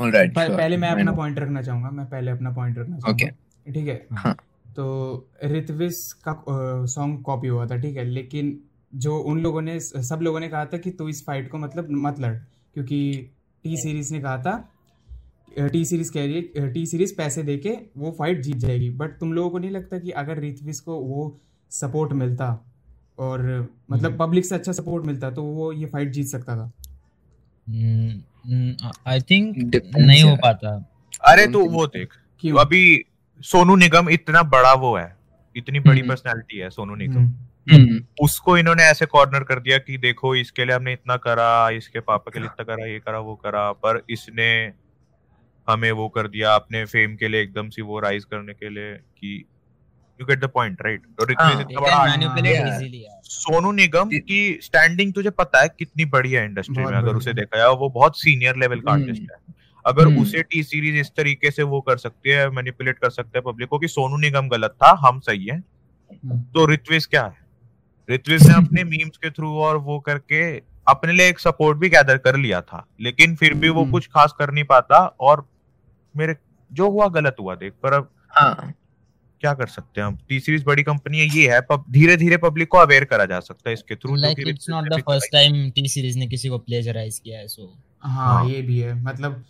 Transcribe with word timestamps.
Alright 0.00 0.34
पहले 0.34 0.76
मैं 0.76 0.88
अपना 0.88 1.12
पॉइंट 1.12 1.38
रखना 1.38 1.62
चाहूँगा 1.62 1.90
मैं 1.90 2.06
पहले 2.06 2.30
अपना 2.30 2.50
पॉइंट 2.50 2.78
रखना 2.78 2.98
चाहूँगा। 2.98 3.72
ठीक 3.72 3.88
है? 3.88 4.06
हाँ। 4.12 4.34
तो 4.76 4.84
ऋत्विस 5.44 6.12
का 6.28 6.42
सॉन्ग 6.86 7.22
कॉपी 7.22 7.48
हुआ 7.48 7.66
था 7.66 7.76
ठीक 7.76 7.96
है? 7.96 8.04
लेकिन 8.04 8.58
जो 8.92 9.16
उन 9.18 9.40
लोगों 9.40 9.62
ने 9.62 9.78
सब 9.80 10.20
लोगों 10.22 10.40
ने 10.40 10.48
कहा 10.48 10.64
था 10.64 10.78
कि 10.78 10.90
तू 10.90 11.08
इस 11.08 11.24
फाइट 11.26 11.50
को 11.50 11.58
मतलब 11.58 11.90
मत 11.90 12.20
लड़ 12.20 12.34
क्योंकि 12.74 13.30
टी 13.64 13.76
सीरीज़ 13.76 14.12
ने 14.14 14.20
कहा 14.20 14.38
था 14.38 14.56
टी 15.72 15.84
सीरीज़ 15.84 16.12
कह 16.12 16.24
रही 16.24 16.34
है 16.34 16.72
टी 16.72 16.84
सीरीज़ 16.86 17.14
पैसे 17.16 17.42
दे 17.42 17.56
के 17.56 17.76
वो 17.96 18.10
फाइट 18.18 18.40
जीत 18.40 18.56
जाएगी। 18.56 18.90
बट 18.90 19.18
तुम 19.18 19.32
लोगों 19.32 19.50
को 19.50 19.58
नहीं 19.58 19.70
लगता 19.70 19.98
कि 19.98 20.10
अगर 20.10 20.38
ऋत्विस 20.38 20.80
को 20.80 20.98
वो 21.00 21.36
सपोर्ट 21.70 22.12
मिलता 22.12 22.48
और 23.18 23.42
मतलब 23.90 24.18
पब्लिक 24.18 24.46
से 24.46 24.54
अच्छा 24.54 24.72
सपोर्ट 24.72 25.06
मिलता 25.06 25.30
तो 25.30 25.42
वो 25.42 25.72
ये 25.72 25.86
फाइट 25.86 26.10
जीत 26.10 26.26
सकता 26.26 26.56
था? 26.56 26.70
आई 27.68 29.20
थिंक 29.20 29.56
नहीं 29.96 30.22
हो 30.22 30.36
पाता। 30.36 30.90
अरे 31.24 31.46
तो 31.46 31.64
वो 31.64 31.86
देख 31.86 32.08
क्यों? 32.40 32.58
अभी 32.58 33.04
सोनू 33.40 33.76
निगम 33.76 34.08
इतना 34.08 34.42
बड़ा 34.42 34.72
वो 34.72 34.96
है 34.96 35.16
इतनी 35.56 35.80
बड़ी 35.80 36.00
हम्म। 36.00 36.08
पर्सनालिटी 36.08 36.58
है 36.58 36.70
सोनू 36.70 36.94
निगम। 36.94 37.24
हम्म, 37.72 37.74
हम्म। 37.74 38.04
उसको 38.20 38.58
इन्होंने 38.58 38.82
ऐसे 38.82 39.06
कॉर्नर 39.06 39.42
कर 39.42 39.60
दिया 39.60 39.78
कि 39.78 39.98
देखो 39.98 40.34
इसके 40.36 40.64
लिए 40.64 40.76
हमने 40.76 40.92
इतना 40.92 41.16
करा 41.16 41.70
इसके 41.70 42.00
पापा 42.00 42.30
के 42.34 42.38
लिए 42.38 42.48
इतना 42.48 42.74
करा 42.74 42.86
ये 42.86 42.98
करा 42.98 43.18
वो 43.18 43.34
करा 43.34 43.72
पर 43.72 44.02
इसने 44.10 44.72
हमें 45.68 45.92
वो 45.92 46.08
कर 46.08 46.28
दिया 46.28 46.54
अपने 46.54 46.84
फेम 46.84 47.16
के 47.16 47.28
लिए 47.28 47.42
एकदम 47.42 47.68
से 47.68 47.82
वो 47.82 48.00
राइज 48.00 48.24
करने 48.24 48.52
के 48.52 48.68
लिए 48.68 48.92
कि 48.94 49.44
you 50.20 50.26
get 50.26 50.40
the 50.40 50.44
point 50.44 50.82
right 50.82 51.02
और 51.20 51.32
हाँ, 51.32 51.60
इतना 51.60 51.80
बड़ा 51.80 51.96
आदमी- 51.96 52.28
मैनिपुलेट 52.28 52.74
इजीली 52.74 53.04
यार 53.04 53.20
सोनू 53.24 53.72
निगम 53.72 54.10
की 54.14 54.58
स्टैंडिंग 54.62 55.12
तुझे 55.14 55.30
पता 55.30 55.62
है 55.62 55.68
कितनी 55.78 56.04
बड़ी 56.04 56.32
है 56.32 56.44
इंडस्ट्री 56.44 56.84
में 56.84 56.92
अगर 56.92 57.14
उसे 57.14 57.32
देखा 57.32 57.58
जाए 57.58 57.68
वो 57.68 57.88
बहुत 57.88 58.18
सीनियर 58.18 58.56
लेवल 58.56 58.80
का 58.80 58.92
हम्म। 58.92 59.02
आर्टिस्ट 59.02 59.22
है। 59.22 59.54
अगर 59.86 60.06
हम्म। 60.06 60.22
उसे 60.22 60.42
टी 60.42 60.62
सीरीज़ 60.62 60.96
इस 60.96 61.10
तरीके 61.16 61.50
से 61.50 61.62
वो 61.62 61.80
कर 61.80 61.96
सकती 61.96 62.30
है 62.30 62.50
मैनिपुलेट 62.50 62.98
कर 62.98 63.10
सकते 63.10 63.38
हैं 63.38 63.52
पब्लिक 63.52 63.68
को 63.68 63.78
कि 63.78 63.88
सोनू 63.88 64.16
निगम 64.16 64.48
गलत 64.48 64.70
था 64.70 64.96
हम 64.98 65.20
सही 65.20 65.46
है। 65.46 65.56
हम्म। 65.56 66.40
तो 66.40 66.66
ऋत्विज 66.66 67.06
क्या 67.06 67.24
है? 67.24 67.44
ऋत्विज 68.10 68.48
ने 68.48 68.54
अपने 68.54 68.84
मीम्स 68.84 69.16
के 69.16 69.30
थ्रू 69.30 69.58
और 69.58 69.76
वो 69.76 70.00
करके 70.00 70.58
अपने 70.88 71.12
लिए 71.12 71.28
एक 71.28 71.38
सपोर्ट 71.38 71.78
भी 71.78 71.88
गैदर 71.88 72.18
कर 72.18 72.36
लिया 72.36 72.60
था। 72.60 72.86
लेकिन 73.00 73.36
फिर 73.36 73.54
भी 73.54 73.68
वो 73.68 73.80
हम्म। 73.82 73.92
कुछ 73.92 74.06
खास 74.06 74.34
कर 74.38 74.50
नहीं 74.50 74.64
पाता 74.64 74.98
और 74.98 75.48
मेरे 76.16 76.36
जो 76.72 76.90
हुआ 76.90 77.08
गलत 77.08 77.36
हुआ 77.40 77.54
देख 77.54 77.72
पर 77.82 77.92
अब 77.92 78.10
हाँ। 78.28 78.72
क्या 79.44 79.54
कर 79.54 79.66
सकते 79.68 80.00
हैं 80.00 80.06
हम? 80.08 80.18
टी 80.28 80.40
सीरीज़ 80.40 80.64
बड़ी 80.64 80.82
कंपनी 80.82 81.18
है 81.18 81.26
ये 81.36 81.48
है 81.50 81.60
धीरे 81.90 82.16
धीरे 82.16 82.36
पब्लिक 82.36 82.68
को 82.68 82.78
अवेयर 82.78 83.04
करा 83.04 83.24
जा 83.24 83.40
सकता 83.40 83.68
है 83.70 83.74
इसके 83.74 83.96
through 83.96 84.14
like 84.16 84.38
it's 84.48 84.70
not 84.70 84.88
the 84.88 85.00
first 85.00 85.32
time 85.32 85.70
T 85.70 85.88
Series 85.88 86.18
ने 86.18 86.26
किसी 86.26 86.48
को 86.48 86.58
प्लेजराइज 86.58 87.18
किया 87.18 87.38
है 87.38 87.48
सो 87.48 87.72
हाँ 88.02 88.34
हाँ। 88.34 88.48
ये 88.48 88.62
भी 88.62 88.78
है। 88.78 88.94
मतलब 89.02 89.44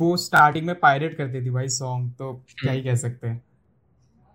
वो 0.00 0.16
स्टार्टिंग 0.16 0.66
में 0.66 0.74
पायरेट 0.74 1.16
करती 1.16 1.44
थी 1.44 1.50
भाई 1.50 1.68
सॉन्ग 1.68 2.10
तो 2.18 2.32
क्या 2.60 2.72
ही 2.72 2.82
कह 2.82 2.94
सकते 2.94 3.28
हैं। 3.28 3.42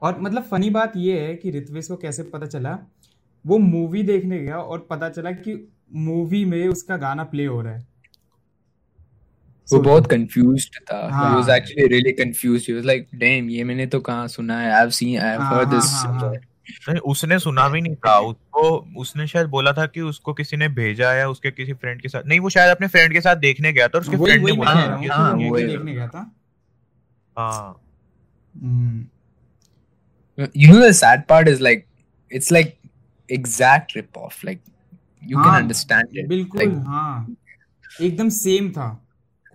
और 0.02 0.20
मतलब 0.22 0.44
फनी 0.44 0.70
बात 0.70 0.94
ये 0.98 1.20
है 1.20 1.36
कि 1.36 1.52
ऋत्विज 1.52 1.88
को 1.88 1.96
कैसे 1.96 2.24
पता 2.24 2.46
चला? 2.46 2.78
वो 3.46 3.58
मूवी 3.58 4.04
देखने 4.04 4.40
गया 4.40 4.58
और 4.58 4.88
पता 4.90 5.10
चला 5.10 5.32
कि 5.32 5.58
मूवी 5.94 6.46
में 6.46 6.68
उसका 6.68 6.98
गाना 6.98 7.24
प्ले 7.24 7.46
हो 7.46 7.62
रहा 7.62 7.74
है। 7.74 7.88
वो 9.74 9.80
बहुत 9.80 10.08
कंफ्यूज्ड 10.08 10.80
था। 10.82 11.08
He 11.08 11.14
हाँ। 11.14 11.36
was 11.38 11.50
actually 11.50 11.88
really 11.94 12.14
confused. 12.14 12.68
He 12.70 12.74
was 12.74 12.86
like 12.86 13.08
damn 13.24 13.50
ये 13.50 13.64
मैंने 13.64 13.86
तो 13.86 14.00
कहाँ 14.00 14.28
सुना 14.28 14.60
है? 14.60 14.74
I've 14.82 14.94
seen 14.94 15.16
I've 15.20 15.42
हाँ, 15.42 15.56
heard 15.56 15.68
हाँ, 15.68 15.76
this 15.76 15.92
हाँ, 15.92 16.14
हाँ। 16.14 16.20
somewhere 16.20 16.44
नहीं 16.90 17.00
उसने 17.00 17.40
सुना 17.40 17.68
भी 17.70 17.82
नहीं 17.82 17.96
था। 17.96 18.20
उसको 18.20 18.62
उसने 18.98 19.28
शायद 19.28 19.48
बोला 19.48 19.72
था 19.74 19.86
कि 19.86 20.02
उसको 20.02 20.34
किसी 20.34 20.58
ने 20.58 20.68
भेजा 20.70 21.12
है 21.12 21.30
उसके 21.30 21.52
किसी 21.52 21.74
फ्रेंड 21.74 22.02
के 22.02 22.10
साथ 22.10 22.24
नहीं 22.26 22.40
वो 22.40 22.50
शायद 22.50 22.76
अपने 22.76 22.88
फ्रेंड 22.88 23.14
के 23.14 23.22
साथ 23.22 23.36
देखने 23.36 23.74
गया 23.74 23.88
था 23.88 23.98
और 23.98 24.02
उसके 24.02 24.18
फ्रेंड 24.18 24.46
ने 24.46 24.52
बोला 24.52 24.72
हूँ 24.72 25.08
हाँ, 25.08 25.34
वो 25.34 25.58
देखने 25.60 25.94
गया 25.94 26.08
था। 26.08 26.32
हाँ। 27.38 27.82
हम्म, 28.56 29.06
you 30.54 30.74
know 30.74 30.82
the 30.82 30.94
sad 30.94 31.28
part 31.28 31.48
is 31.48 31.62
like 31.62 31.88
it's 32.32 32.52
like 32.52 32.78
exact 33.30 33.96
rip 33.96 34.18
off 34.18 34.44
like 34.44 34.60
you 35.22 35.38
can 35.38 35.46
हाँ, 35.46 35.62
understand 35.62 36.28
बिल्कुल 36.28 36.76
हाँ। 36.88 37.36
एकदम 38.02 38.30
सेम 38.30 38.70
था। 38.72 39.05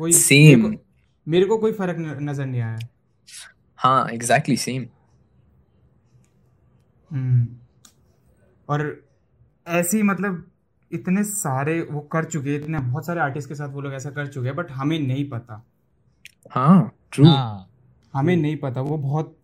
कोई 0.01 0.13
Same. 0.13 0.63
मेरे 0.63 0.77
को, 0.77 0.83
मेरे 1.27 1.47
को 1.47 1.59
कोई 1.59 1.73
फ़र्क 1.73 1.97
नज़र 1.99 2.47
नहीं 2.47 2.61
आया। 2.61 2.79
हाँ 3.79 4.09
exactly 4.11 4.57
same. 4.59 4.85
हम्म। 7.11 7.47
और 8.69 8.83
ऐसे 9.67 9.97
ही 9.97 10.03
मतलब 10.03 10.47
इतने 10.91 11.23
सारे 11.25 11.81
वो 11.83 12.01
कर 12.13 12.25
चुके 12.25 12.55
इतने 12.57 12.79
बहुत 12.79 13.07
सारे 13.07 13.21
आर्टिस्ट 13.21 13.49
के 13.49 13.55
साथ 13.55 13.69
वो 13.69 13.81
लोग 13.81 13.93
ऐसा 13.95 14.11
कर 14.11 14.27
चुके 14.27 14.49
हैं 14.49 14.57
बट 14.57 14.71
हमें 14.71 14.99
नहीं 14.99 15.29
पता। 15.31 15.63
हाँ 16.51 16.93
true. 17.13 17.27
हाँ। 17.27 17.69
हमें 18.15 18.37
नहीं 18.37 18.57
पता 18.57 18.81
वो 18.81 18.97
बहुत 18.99 19.37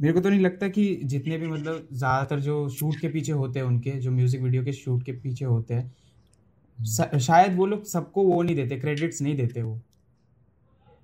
मेरे 0.00 0.14
को 0.14 0.20
तो 0.20 0.30
नहीं 0.30 0.40
लगता 0.40 0.68
कि 0.68 0.84
जितने 1.04 1.38
भी 1.38 1.46
मतलब 1.46 1.88
ज़्यादातर 1.92 2.40
जो 2.40 2.68
शूट 2.68 3.00
के 3.00 3.08
पीछे 3.08 3.32
होते 3.32 3.58
हैं 3.58 3.66
उनके 3.66 3.90
जो 4.00 4.10
म्यूज़िक 4.10 4.40
वीडियो 4.42 4.64
के 4.64 4.72
शूट 4.72 5.02
के 5.02 5.12
पीछे 5.12 5.44
होते 5.44 5.74
हैं 5.74 7.18
शायद 7.18 7.56
वो 7.56 7.66
लोग 7.66 7.84
सबको 7.84 8.24
वो 8.24 8.42
नहीं 8.42 8.56
देते 8.56 8.76
क्रेडिट्स 8.80 9.22
नहीं 9.22 9.36
देते 9.36 9.62
वो। 9.62 9.80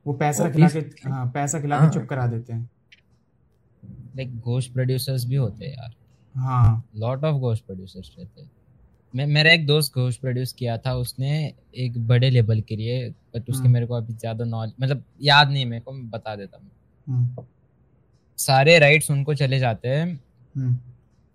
वो 0.07 0.13
पैसा 0.13 0.49
खिला 0.51 0.69
के 0.69 0.79
हाँ 1.09 1.27
पैसा 1.35 1.61
खिला 1.61 1.79
हाँ। 1.79 1.89
के 1.89 1.95
चुप 1.95 2.09
करा 2.09 2.27
देते 2.27 2.53
हैं। 2.53 2.69
लाइक 4.17 4.39
घोस्ट 4.39 4.73
प्रोड्यूसर्स 4.73 5.25
भी 5.25 5.37
होते 5.37 5.65
हैं 5.65 5.73
यार। 5.73 5.95
हाँ। 6.35 6.85
लॉट 6.97 7.25
ऑफ़ 7.25 7.37
घोस्ट 7.37 7.65
प्रोड्यूसर्स 7.65 8.15
रहते 8.19 8.41
हैं। 8.41 8.51
मैं 9.15 9.27
मेरा 9.27 9.53
एक 9.53 9.67
दोस्त 9.67 9.95
घोस्ट 9.95 10.21
प्रोड्यूस 10.21 10.53
किया 10.53 10.77
था 10.79 10.95
उसने 10.95 11.31
एक 11.75 11.99
बड़े 12.07 12.31
लेवल 12.31 12.61
के 12.61 12.77
लिए 12.77 13.09
बट 13.11 13.51
उसके 13.51 13.63
हम्म। 13.63 13.73
मेरे 13.73 13.87
को 13.87 13.95
अभी 13.95 14.15
ज़्यादा 14.15 14.45
नॉलेज 14.45 14.75
मतलब 14.81 15.05
याद 15.23 15.51
नहीं 15.51 15.67
मेरे 15.67 15.81
को 15.81 15.93
मैं 15.93 16.09
बता 16.11 16.35
देता 16.37 16.59
हूँ। 16.59 16.71
हम्म, 17.07 17.45
सारे 18.39 18.79
राइट्स 18.79 19.11
उनको 19.11 19.35
चले 19.35 19.59
जाते 19.59 19.89
हैं 19.89 20.07
हम्म, 20.55 20.75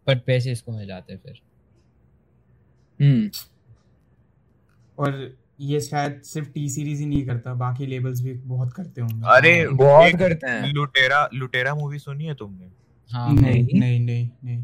बट 0.07 0.23
पैसे 0.25 0.51
इसको 0.51 0.71
मिल 0.71 0.88
जाते 0.88 1.13
हैं 1.13 1.19
फिर। 1.19 1.41
hmm 2.99 3.47
और 4.97 5.11
ये 5.61 5.79
शायद 5.81 6.22
सिर्फ़ 6.22 6.49
टी 6.49 6.69
सीरीज़ 6.69 6.99
ही 6.99 7.05
नहीं 7.05 7.25
करता 7.25 7.53
बाकी 7.53 7.85
लेबल्स 7.85 8.22
भी 8.22 8.33
बहुत 8.33 8.73
करते 8.73 9.01
होंगे। 9.01 9.27
अरे 9.27 9.67
बहुत 9.67 10.19
करते 10.19 10.47
हैं। 10.47 10.72
लुटेरा 10.73 11.29
लुटेरा 11.33 11.75
मूवी 11.75 11.99
सुनी 11.99 12.25
है 12.25 12.33
तुमने? 12.33 12.72
हाँ 13.11 13.33
नहीं। 13.33 13.63
नहीं। 13.63 13.79
नहीं 13.79 14.29
नहीं 14.44 14.63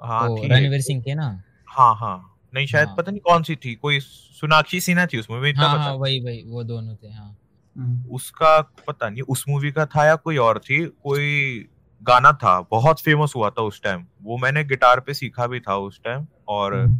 हाँ 0.00 0.28
रणवीर 0.28 0.80
सिंह 0.80 1.02
के 1.02 1.14
ना? 1.14 1.42
हाँ 1.68 1.94
हाँ। 1.94 2.36
नहीं 2.54 2.66
शायद 2.66 2.88
हाँ। 2.88 2.96
पता 2.96 3.10
नहीं 3.10 3.20
कौन 3.20 3.42
सी 3.42 3.56
थी 3.56 3.74
कोई 3.74 4.00
सोनाक्षी 4.00 4.80
सिन्हा 4.80 5.06
थी 5.06 5.18
उस 5.18 5.30
मूवी 5.30 5.50
इतना 5.50 5.66
हाँ 5.66 5.74
पता 5.74 5.84
हाँ 5.84 5.94
वही 5.94 6.20
वही 6.20 6.42
वो 6.46 6.64
दोनों 6.64 6.94
थे 6.96 7.10
हाँ। 7.10 7.36
हम्म, 7.76 8.10
उसका 8.10 8.60
पता 8.88 9.08
नहीं 9.08 9.22
उस 9.22 9.44
मूवी 9.48 9.70
का 9.72 9.86
था 9.86 10.06
या 10.06 10.14
कोई 10.16 10.36
और 10.36 10.58
थी 10.58 10.84
कोई 10.86 11.68
गाना 12.02 12.32
था 12.32 12.60
बहुत 12.60 13.00
फ़ेमस 13.00 13.32
हुआ 13.36 13.50
था 13.50 13.62
उस 13.62 13.82
टाइम 13.82 14.04
वो 14.22 14.36
मैंने 14.38 14.64
गिटार 14.64 15.00
पे 15.00 15.14
सीखा 15.14 15.46
भी 15.46 15.60
था 15.60 15.76
उस 15.76 16.00
टाइम 16.04 16.26
और 16.48 16.74
हम्म, 16.74 16.98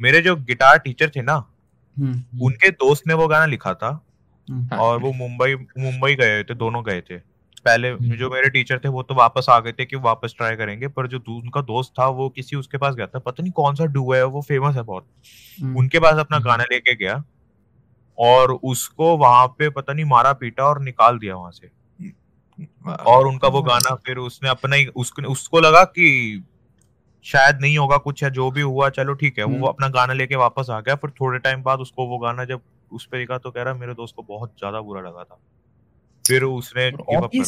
मेरे 0.00 0.20
जो 0.20 0.36
गिटार 0.36 0.78
टीचर 0.78 1.10
थे 1.16 1.22
ना 1.22 1.51
उनके 2.42 2.70
दोस्त 2.70 3.06
ने 3.06 3.14
वो 3.14 3.28
गाना 3.28 3.46
लिखा 3.46 3.74
था 3.74 4.04
हम्म। 4.50 4.76
और 4.76 4.98
वो 4.98 5.12
मुंबई 5.12 5.54
मुंबई 5.54 6.14
गए 6.14 6.44
थे 6.44 6.54
दोनों 6.54 6.84
गए 6.84 7.00
थे। 7.00 7.18
पहले 7.64 7.88
हम्म। 7.88 8.10
जो 8.10 8.30
मेरे 8.30 8.50
टीचर 8.50 8.78
थे 8.78 8.88
वो 8.88 9.02
तो 9.02 9.14
वापस 9.14 9.46
आ 9.50 9.60
गए 9.60 9.72
थे 9.72 9.84
कि 9.84 9.96
वापस 9.96 10.34
ट्राई 10.36 10.56
करेंगे 10.56 10.88
पर 10.88 11.06
जो 11.06 11.18
दू- 11.18 11.42
उनका 11.42 11.60
दोस्त 11.60 11.92
था 12.00 12.06
वो 12.06 12.28
किसी 12.28 12.56
उसके 12.56 12.78
पास 12.78 12.94
गया 12.94 13.06
था। 13.06 13.18
पता 13.18 13.42
नहीं 13.42 13.52
कौन 13.52 13.74
सा 13.74 13.84
डू 13.84 14.12
है 14.12 14.24
वो 14.24 14.42
फ़ेमस 14.42 14.76
है 14.76 14.82
बहुत। 14.82 15.06
हम्म, 15.62 15.76
उनके 15.76 15.98
पास 15.98 16.14
अपना 16.14 16.36
हम्म। 16.36 16.46
गाना 16.46 16.64
लेके 16.64 16.94
गया 16.94 17.24
और 18.18 18.52
उसको 18.52 19.16
वहाँ 19.16 19.46
पे 19.46 19.70
पता 19.70 19.92
नहीं 19.92 20.04
मारा 20.04 20.32
पीटा 20.32 20.64
और 20.64 20.82
निकाल 20.82 21.18
दिया 21.18 21.36
वहाँ 21.36 21.50
से। 21.50 21.70
और 23.06 23.26
उनका 23.26 23.48
वो 23.48 23.62
गाना 23.62 23.94
फिर 23.94 24.16
उसने 24.16 24.48
अपना 24.48 24.76
ही 24.76 24.86
उसको 24.86 25.22
उसको 25.22 25.60
लगा 25.60 25.84
कि 25.84 26.44
शायद 27.24 27.58
नहीं 27.60 27.78
होगा 27.78 27.96
कुछ 27.96 28.22
या 28.22 28.28
जो 28.28 28.50
भी 28.50 28.60
हुआ 28.60 28.90
चलो 28.90 29.14
ठीक 29.14 29.38
है 29.38 29.44
वो 29.44 29.66
अपना 29.66 29.88
गाना 29.88 30.12
लेके 30.12 30.36
वापस 30.36 30.66
आ 30.70 30.80
गया 30.80 30.94
फिर 30.94 31.10
थोड़े 31.10 31.38
टाइम 31.38 31.62
बाद 31.62 31.78
उसको 31.78 32.06
वो 32.06 32.18
गाना 32.18 32.44
जब 32.44 32.60
उस 32.92 33.06
पर 33.06 33.18
देखा 33.18 33.38
तो 33.38 33.50
कह 33.50 33.62
रहा 33.62 33.74
मेरे 33.74 33.92
दोस्त 33.92 34.14
को 34.16 34.22
बहुत 34.22 34.52
ज़्यादा 34.58 34.80
बुरा 34.80 35.00
लगा 35.00 35.24
था। 35.24 35.38
फिर 36.26 36.42
उसने 36.42 36.90
उटेड 36.90 37.42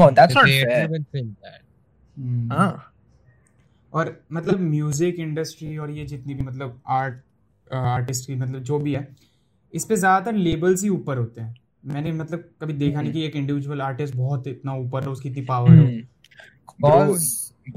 ऑन 0.00 0.14
दैट्स 0.14 0.34
और 3.92 4.24
मतलब 4.32 4.60
म्यूज़िक 4.60 5.14
इंडस्ट्री 5.14 5.78
और 5.78 5.90
ये 5.90 6.06
जितनी 6.06 6.34
भी 6.34 6.42
मतलब 6.42 6.80
आर्ट 6.88 7.14
आर्टिस्ट 7.74 8.26
की 8.26 8.34
मतलब 8.34 8.62
जो 8.62 8.78
भी 8.78 8.94
है 8.94 9.16
इस 9.74 9.84
पे 9.84 9.96
ज़्यादातर 9.96 10.32
लेबल्स 10.36 10.82
ही 10.82 10.88
ऊपर 10.88 11.18
होते 11.18 11.40
हैं। 11.40 11.54
मैंने 11.84 12.12
मतलब 12.12 12.44
कभी 12.60 12.72
देखा 12.72 13.02
नहीं 13.02 13.12
कि 13.12 13.22
एक 13.22 13.36
इंडिविजुअल 13.36 13.82
आर्टिस्ट 13.82 14.14
बहुत 14.14 14.46
इतना 14.46 14.74
ऊपर 14.74 15.02
है 15.02 15.08
उसकी 15.08 15.28
इतनी 15.28 15.42
पावर 15.42 15.78
हो। 15.78 17.18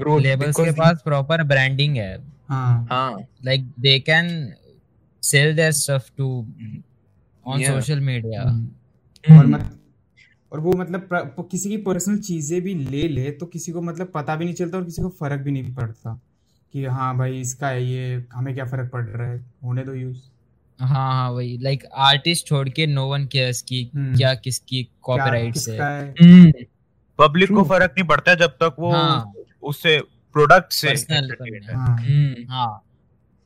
bro, 0.02 0.18
labels 0.20 0.64
के 0.64 0.70
पास 0.70 1.02
प्रॉपर 1.04 1.42
ब्रांडिंग 1.42 1.96
है। 1.96 2.24
हाँ। 2.48 2.86
हाँ। 2.90 3.16
They 3.80 4.00
can 4.08 4.52
sell 5.22 5.54
their 5.54 5.72
stuff 5.72 6.02
to 6.20 6.44
on 7.46 7.60
Yeah. 7.60 7.74
social 7.74 7.98
हम्म। 7.98 9.38
और. 9.38 9.46
मत 9.46 9.73
और 10.52 10.60
वो 10.60 10.72
मतलब 10.72 11.00
प्र- 11.00 11.24
प- 11.24 11.48
किसी 11.50 11.68
की 11.68 11.76
पर्सनल 11.76 12.18
चीज़ें 12.18 12.62
भी 12.62 12.74
ले 12.74 13.08
ले 13.08 13.30
तो 13.30 13.46
किसी 13.46 13.72
को 13.72 13.82
मतलब 13.82 14.12
पता 14.14 14.36
भी 14.36 14.44
नहीं 14.44 14.54
चलता 14.54 14.78
और 14.78 14.84
किसी 14.84 15.02
को 15.02 15.08
फ़र्क 15.08 15.40
भी 15.40 15.50
नहीं 15.50 15.74
पड़ता 15.74 16.20
कि 16.72 16.84
हाँ 16.84 17.18
भाई 17.18 17.40
इसका 17.40 17.68
है 17.68 17.84
ये 17.84 18.24
हमें 18.34 18.54
क्या 18.54 18.64
फ़र्क 18.64 18.90
पड़ 18.92 19.04
रहा 19.04 19.30
है? 19.30 19.46
होने 19.64 19.82
दो 19.84 19.94
यूज़ 19.94 20.18
हाँ 20.80 21.12
हाँ 21.12 21.30
वही। 21.30 21.58
लाइक 21.58 21.84
आर्टिस्ट 21.94 22.46
छोड़ 22.46 22.68
के 22.68 22.86
नो 22.86 23.06
वन 23.06 23.26
केयर्स 23.26 23.62
की। 23.62 23.90
क्या 23.96 24.34
किसकी 24.34 24.82
क्या 24.82 25.00
कॉपीराइट्स 25.02 25.68
है 25.68 25.80
है? 25.82 26.14
हम्म, 26.22 26.52
पब्लिक 27.18 27.52
को 27.52 27.62
फ़र्क 27.64 27.90
नहीं 27.90 28.08
पड़ता 28.08 28.34
जब 28.34 28.50
तक 28.50 28.76
वो 28.78 28.92
हाँ। 28.92 29.32
उससे 29.62 30.00
प्रोडक्ट 30.32 30.72
से 30.72 30.88
है। 30.88 31.74
हाँ। 31.74 31.96
हम्म, 31.96 32.34
हाँ। 32.48 32.83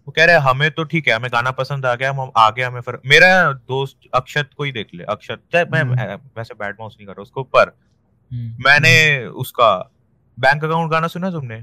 वो 0.09 0.13
कह 0.17 0.25
रहे 0.25 0.37
हैं 0.37 0.43
हमें 0.43 0.71
तो 0.71 0.85
ठीक 0.85 1.09
है 1.09 1.15
हमें 1.15 1.29
गाना 1.33 1.51
पसंद 1.51 1.87
आ 1.87 1.95
गया 1.95 2.11
हम 2.11 2.31
आगे 2.37 2.63
हमें 2.63 2.81
फ़र्क 2.81 3.03
मेरा 3.07 3.53
दोस्त 3.53 3.97
अक्षत 4.15 4.51
को 4.57 4.65
ही 4.65 4.73
देख 4.73 4.95
ले 4.95 5.05
अक्षत 5.05 5.41
चाहे 5.53 5.65
मैं 5.65 5.81
हम्म। 5.81 6.15
वैसे 6.39 6.55
बैड 6.55 6.77
माउस 6.81 6.97
नहीं 6.99 7.07
कर 7.07 7.13
रहा 7.13 7.23
उसको 7.23 7.43
पर 7.43 7.77
हम्म, 8.33 8.65
मैंने 8.65 9.27
उसका 9.27 9.93
बैंक 10.39 10.65
अकाउंट 10.65 10.91
गाना 10.91 11.07
सुना 11.07 11.31
तुमने? 11.31 11.59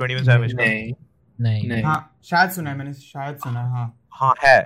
21 0.00 0.26
सैवेज 0.26 0.52
का? 0.52 0.64
नहीं। 0.64 0.92
नहीं। 1.40 1.68
नहीं। 1.68 1.82
हाँ 1.82 2.18
शायद 2.24 2.50
सुना 2.50 2.70
है 2.70 2.76
मैंने 2.76 2.92
शायद 2.92 3.36
सुना 3.36 3.60
है, 3.60 3.70
हाँ। 3.70 3.98
हाँ 4.12 4.34
है। 4.44 4.58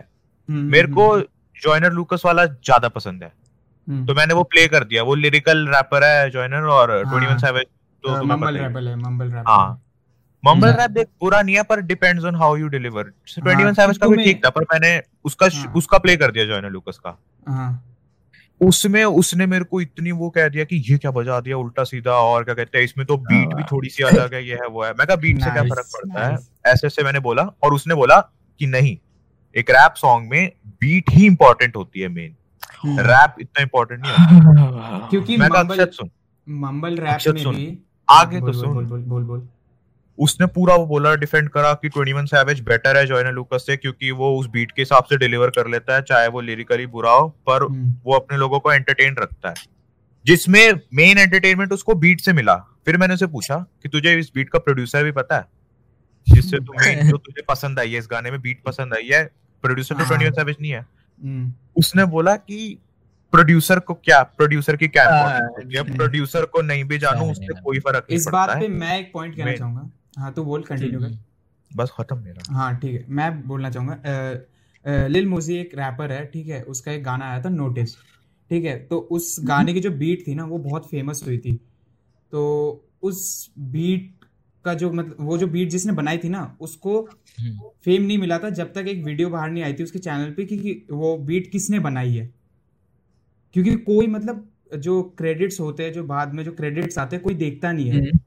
हम्म, 0.48 0.70
मेरे 0.72 0.88
को 0.88 1.20
जॉइनर 1.62 1.92
लूकस 1.92 2.22
वाला 2.26 2.44
ज़्यादा 2.46 2.88
पसंद 2.88 3.22
है। 3.22 3.32
तो 4.06 4.14
मैंने 4.14 4.34
वो 4.34 4.42
प्ले 4.42 4.68
कर 4.68 4.84
दिया 4.84 5.02
वो 5.02 5.14
लिरिकल 5.14 5.68
रैपर 5.68 6.04
है 6.04 6.30
जॉइनर 6.30 6.62
और। 6.62 6.90
21 7.00 7.40
सैवेज 7.40 7.66
तो 8.04 8.22
मम्बल 8.24 8.56
पता। 8.56 8.66
रैपर 8.66 8.94
मम्बल 8.96 9.26
रैपर 9.26 9.50
हाँ। 9.50 9.83
मम्बल। 10.44 10.68
रैप 10.68 10.90
देख 10.90 11.06
बुरा 11.20 11.42
नहीं 11.42 11.56
है 11.56 11.62
पर 11.62 11.80
depends 11.80 12.24
on 12.24 12.34
how 12.36 12.56
you 12.56 12.68
deliver 12.68 13.12
21 13.28 13.64
हाँ, 13.64 13.72
सैवेज 13.72 13.98
का 13.98 14.06
भी 14.06 14.24
ठीक 14.24 14.44
था 14.46 14.50
पर 14.50 14.62
मैंने 14.62 15.00
उसका 15.24 15.46
हाँ। 15.54 15.72
उसका 15.76 15.98
प्ले 15.98 16.16
कर 16.16 16.30
दिया 16.30 16.44
जॉइनर 16.44 16.70
लूकस 16.70 16.98
का। 16.98 17.18
हाँ। 17.48 17.90
उसमें 18.60 19.04
उसने 19.04 19.46
मेरे 19.46 19.64
को 19.64 19.80
इतनी 19.80 20.12
वो 20.12 20.28
कह 20.30 20.48
दिया 20.48 20.64
कि 20.64 20.76
ये 20.90 20.98
क्या 20.98 21.10
बजा 21.10 21.40
दिया 21.40 21.56
उल्टा 21.56 21.84
सीधा 21.84 22.12
और 22.12 22.44
क्या 22.44 22.54
कहते 22.54 22.78
हैं 22.78 22.84
इसमें 22.84 23.06
तो 23.06 23.16
बीट 23.16 23.54
भी 23.54 23.62
थोड़ी 23.62 23.88
सी 23.88 24.02
अलग 24.02 24.34
है 24.34 24.46
ये 24.46 24.54
है 24.54 24.68
वो 24.68 24.84
है। 24.84 24.92
मैं 24.92 25.06
कहा 25.06 25.16
बीट 25.16 25.42
से 25.42 25.50
क्या 25.50 25.62
फ़र्क 25.62 25.86
पड़ता 25.94 26.26
है? 26.26 26.36
ऐसे 26.66 26.86
ऐसे 26.86 27.02
मैंने 27.02 27.18
बोला 27.20 27.42
और 27.62 27.74
उसने 27.74 27.94
बोला 27.94 28.20
कि 28.60 28.66
नहीं 28.66 28.96
एक 29.56 29.70
रैप 29.70 29.94
सॉन्ग 29.96 30.30
में 30.30 30.52
बीट 30.66 31.10
ही 31.10 31.26
इंपॉर्टेंट 31.26 31.76
होती 31.76 32.00
है 32.00 32.08
मेन 32.08 32.34
हम्म, 32.82 33.00
रैप 33.00 33.34
इतना 33.40 33.62
इंपॉर्टेंट 33.62 34.00
नहीं 34.06 34.12
होता। 34.12 35.06
क्योंकि 35.10 35.36
मैं 35.36 35.48
मम्बल 35.48 35.78
अक्षत 35.78 35.92
सुन। 35.92 36.10
मम्बल 36.48 36.96
रैप 36.96 37.20
में 37.34 37.54
भी 37.54 37.78
आगे 38.08 38.40
तो 38.40 38.52
सुन। 38.52 38.74
बोल 38.74 39.02
बोल 39.02 39.22
बोल। 39.22 39.48
उसने 40.18 40.46
पूरा 40.46 40.74
वो 40.74 40.86
बोला 40.86 41.14
डिफेंड 41.14 41.48
करा 41.48 41.74
कि 41.74 41.88
21 41.88 42.26
सैवेज 42.26 42.60
बेटर 42.60 42.96
है 42.96 43.06
जॉयनर 43.06 43.32
लूकस 43.32 43.64
से 43.66 43.76
क्योंकि 43.76 44.10
वो 44.10 44.38
उस 44.38 44.46
बीट 44.46 44.72
के 44.72 44.82
हिसाब 44.82 45.04
से 45.04 45.16
डिलीवर 45.16 45.48
कर 45.48 45.68
लेता 45.68 45.94
है 45.94 46.02
चाहे 46.02 46.28
वो 46.28 46.40
लिरिकली 46.40 46.86
बुरा 46.86 47.10
हो 47.10 47.28
पर 47.28 47.62
हम्म, 47.62 47.94
वो 48.04 48.14
अपने 48.14 48.38
लोगों 48.38 48.60
को 48.60 48.72
एंटरटेन 48.72 49.16
रखता 49.18 49.48
है। 49.48 49.54
जिसमें 50.24 50.72
मेन 50.94 51.18
एंटरटेनमेंट 51.18 51.72
उसको 51.72 51.94
बीट 51.94 52.20
से 52.20 52.32
मिला। 52.32 52.54
फिर 52.54 52.96
मैंने 52.96 53.14
उसे 53.14 53.26
पूछा 53.26 53.56
कि 53.82 53.88
तुझे 53.88 54.18
इस 54.18 54.32
बीट 54.34 54.50
का 54.50 54.58
प्रोड्यूसर 54.58 55.04
भी 55.04 55.12
पता 55.12 55.36
है? 55.36 55.44
जिससे 56.28 56.56
तुम्हें 56.56 57.08
जो 57.10 57.16
तुझे 57.16 57.42
पसंद 57.48 57.78
आई 57.78 57.92
है 57.92 57.98
इस 57.98 58.08
गाने 58.10 58.30
में 58.30 58.40
बीट 58.40 58.62
पसंद 58.62 58.94
आई 58.94 59.08
है 59.12 59.30
प्रोड्यूसर 59.62 59.94
तो। 59.94 60.04
ट्वेंटी 60.04 60.26
सैवेज 60.26 60.56
नहीं 60.60 60.72
है। 60.72 60.86
हम्म, 61.24 61.52
उसने 61.76 62.04
बोला 62.04 62.36
कि 62.36 62.78
प्रोड्यूसर 63.32 63.78
को 63.78 63.94
क्या 63.94 64.22
प्रोड्यूसर 64.22 64.76
की 64.76 64.88
क्या 64.88 65.18
होती 65.18 65.76
है। 65.76 65.96
प्रोड्यूसर 65.96 66.44
को 66.44 66.62
नहीं 66.62 66.84
भी 66.84 66.98
जानू 66.98 67.30
उससे 67.30 67.60
कोई 67.60 67.78
फ़र्क 67.78 68.06
नहीं 68.10 68.16
इस 68.16 68.28
बात 68.28 68.60
पे 68.60 68.68
मैं 68.68 69.00
एक 69.00 69.10
पॉइंट 69.14 69.36
कहना 69.36 69.52
चाहूँगा। 69.52 69.90
हाँ 70.16 70.32
तो 70.32 70.44
बोल 70.44 70.62
कंटिन्यू 70.62 71.00
कर। 71.00 71.18
बस 71.70 71.92
खत्म 71.92 72.18
मेरा। 72.18 72.52
हाँ 72.54 72.74
ठीक 72.78 72.94
है 72.94 73.04
मैं 73.10 73.46
बोलना 73.48 73.70
चाहूँगा 73.70 75.06
लिल 75.08 75.26
मोजी 75.28 75.54
एक 75.56 75.70
रैपर 75.74 76.12
है 76.12 76.24
ठीक 76.26 76.48
है 76.48 76.62
उसका 76.64 76.92
एक 76.92 77.02
गाना 77.04 77.30
आया 77.30 77.42
था 77.42 77.48
नोटिस 77.50 77.94
ठीक 78.50 78.64
है 78.64 78.76
तो 78.86 78.98
उस 79.10 79.36
गाने 79.44 79.74
की 79.74 79.80
जो 79.80 79.90
बीट 79.92 80.26
थी 80.26 80.34
ना 80.34 80.44
वो 80.44 80.58
बहुत 80.60 80.88
फ़ेमस 80.88 81.22
हुई 81.26 81.38
थी। 81.38 81.52
तो 82.32 82.42
उस 83.02 83.50
बीट 83.58 84.24
का 84.64 84.74
जो 84.74 84.90
मतलब 84.92 85.16
वो 85.20 85.38
जो 85.38 85.46
बीट 85.46 85.70
जिसने 85.70 85.92
बनाई 85.92 86.18
थी 86.18 86.28
ना 86.28 86.56
उसको 86.60 87.00
हम्म, 87.00 87.58
फेम 87.84 88.02
नहीं 88.02 88.18
मिला 88.18 88.38
था 88.38 88.50
जब 88.50 88.72
तक 88.72 88.84
एक 88.88 89.04
वीडियो 89.04 89.30
बाहर 89.30 89.50
नहीं 89.50 89.62
आई 89.64 89.72
थी 89.72 89.82
उसके 89.82 89.98
चैनल 89.98 90.30
पे 90.32 90.44
कि, 90.44 90.56
कि 90.58 90.86
वो 90.90 91.16
बीट 91.20 91.50
किसने 91.52 91.78
बनाई 91.80 92.14
है। 92.14 92.32
क्योंकि 93.54 93.74
कोई 93.84 94.06
मतलब 94.06 94.48
जो 94.78 95.02
क्रेडिट्स 95.18 95.60
होते 95.60 95.84
हैं 95.84 95.92
जो 95.92 96.04
बाद 96.04 96.34
में 96.34 96.44
जो 96.44 96.52
क्रेडिट्स 96.52 96.98
आते 96.98 97.16
हैं 97.16 97.22
कोई 97.24 97.34
देखता 97.36 97.72
नहीं 97.72 97.88
है। 97.88 97.98
हम्म। 97.98 98.18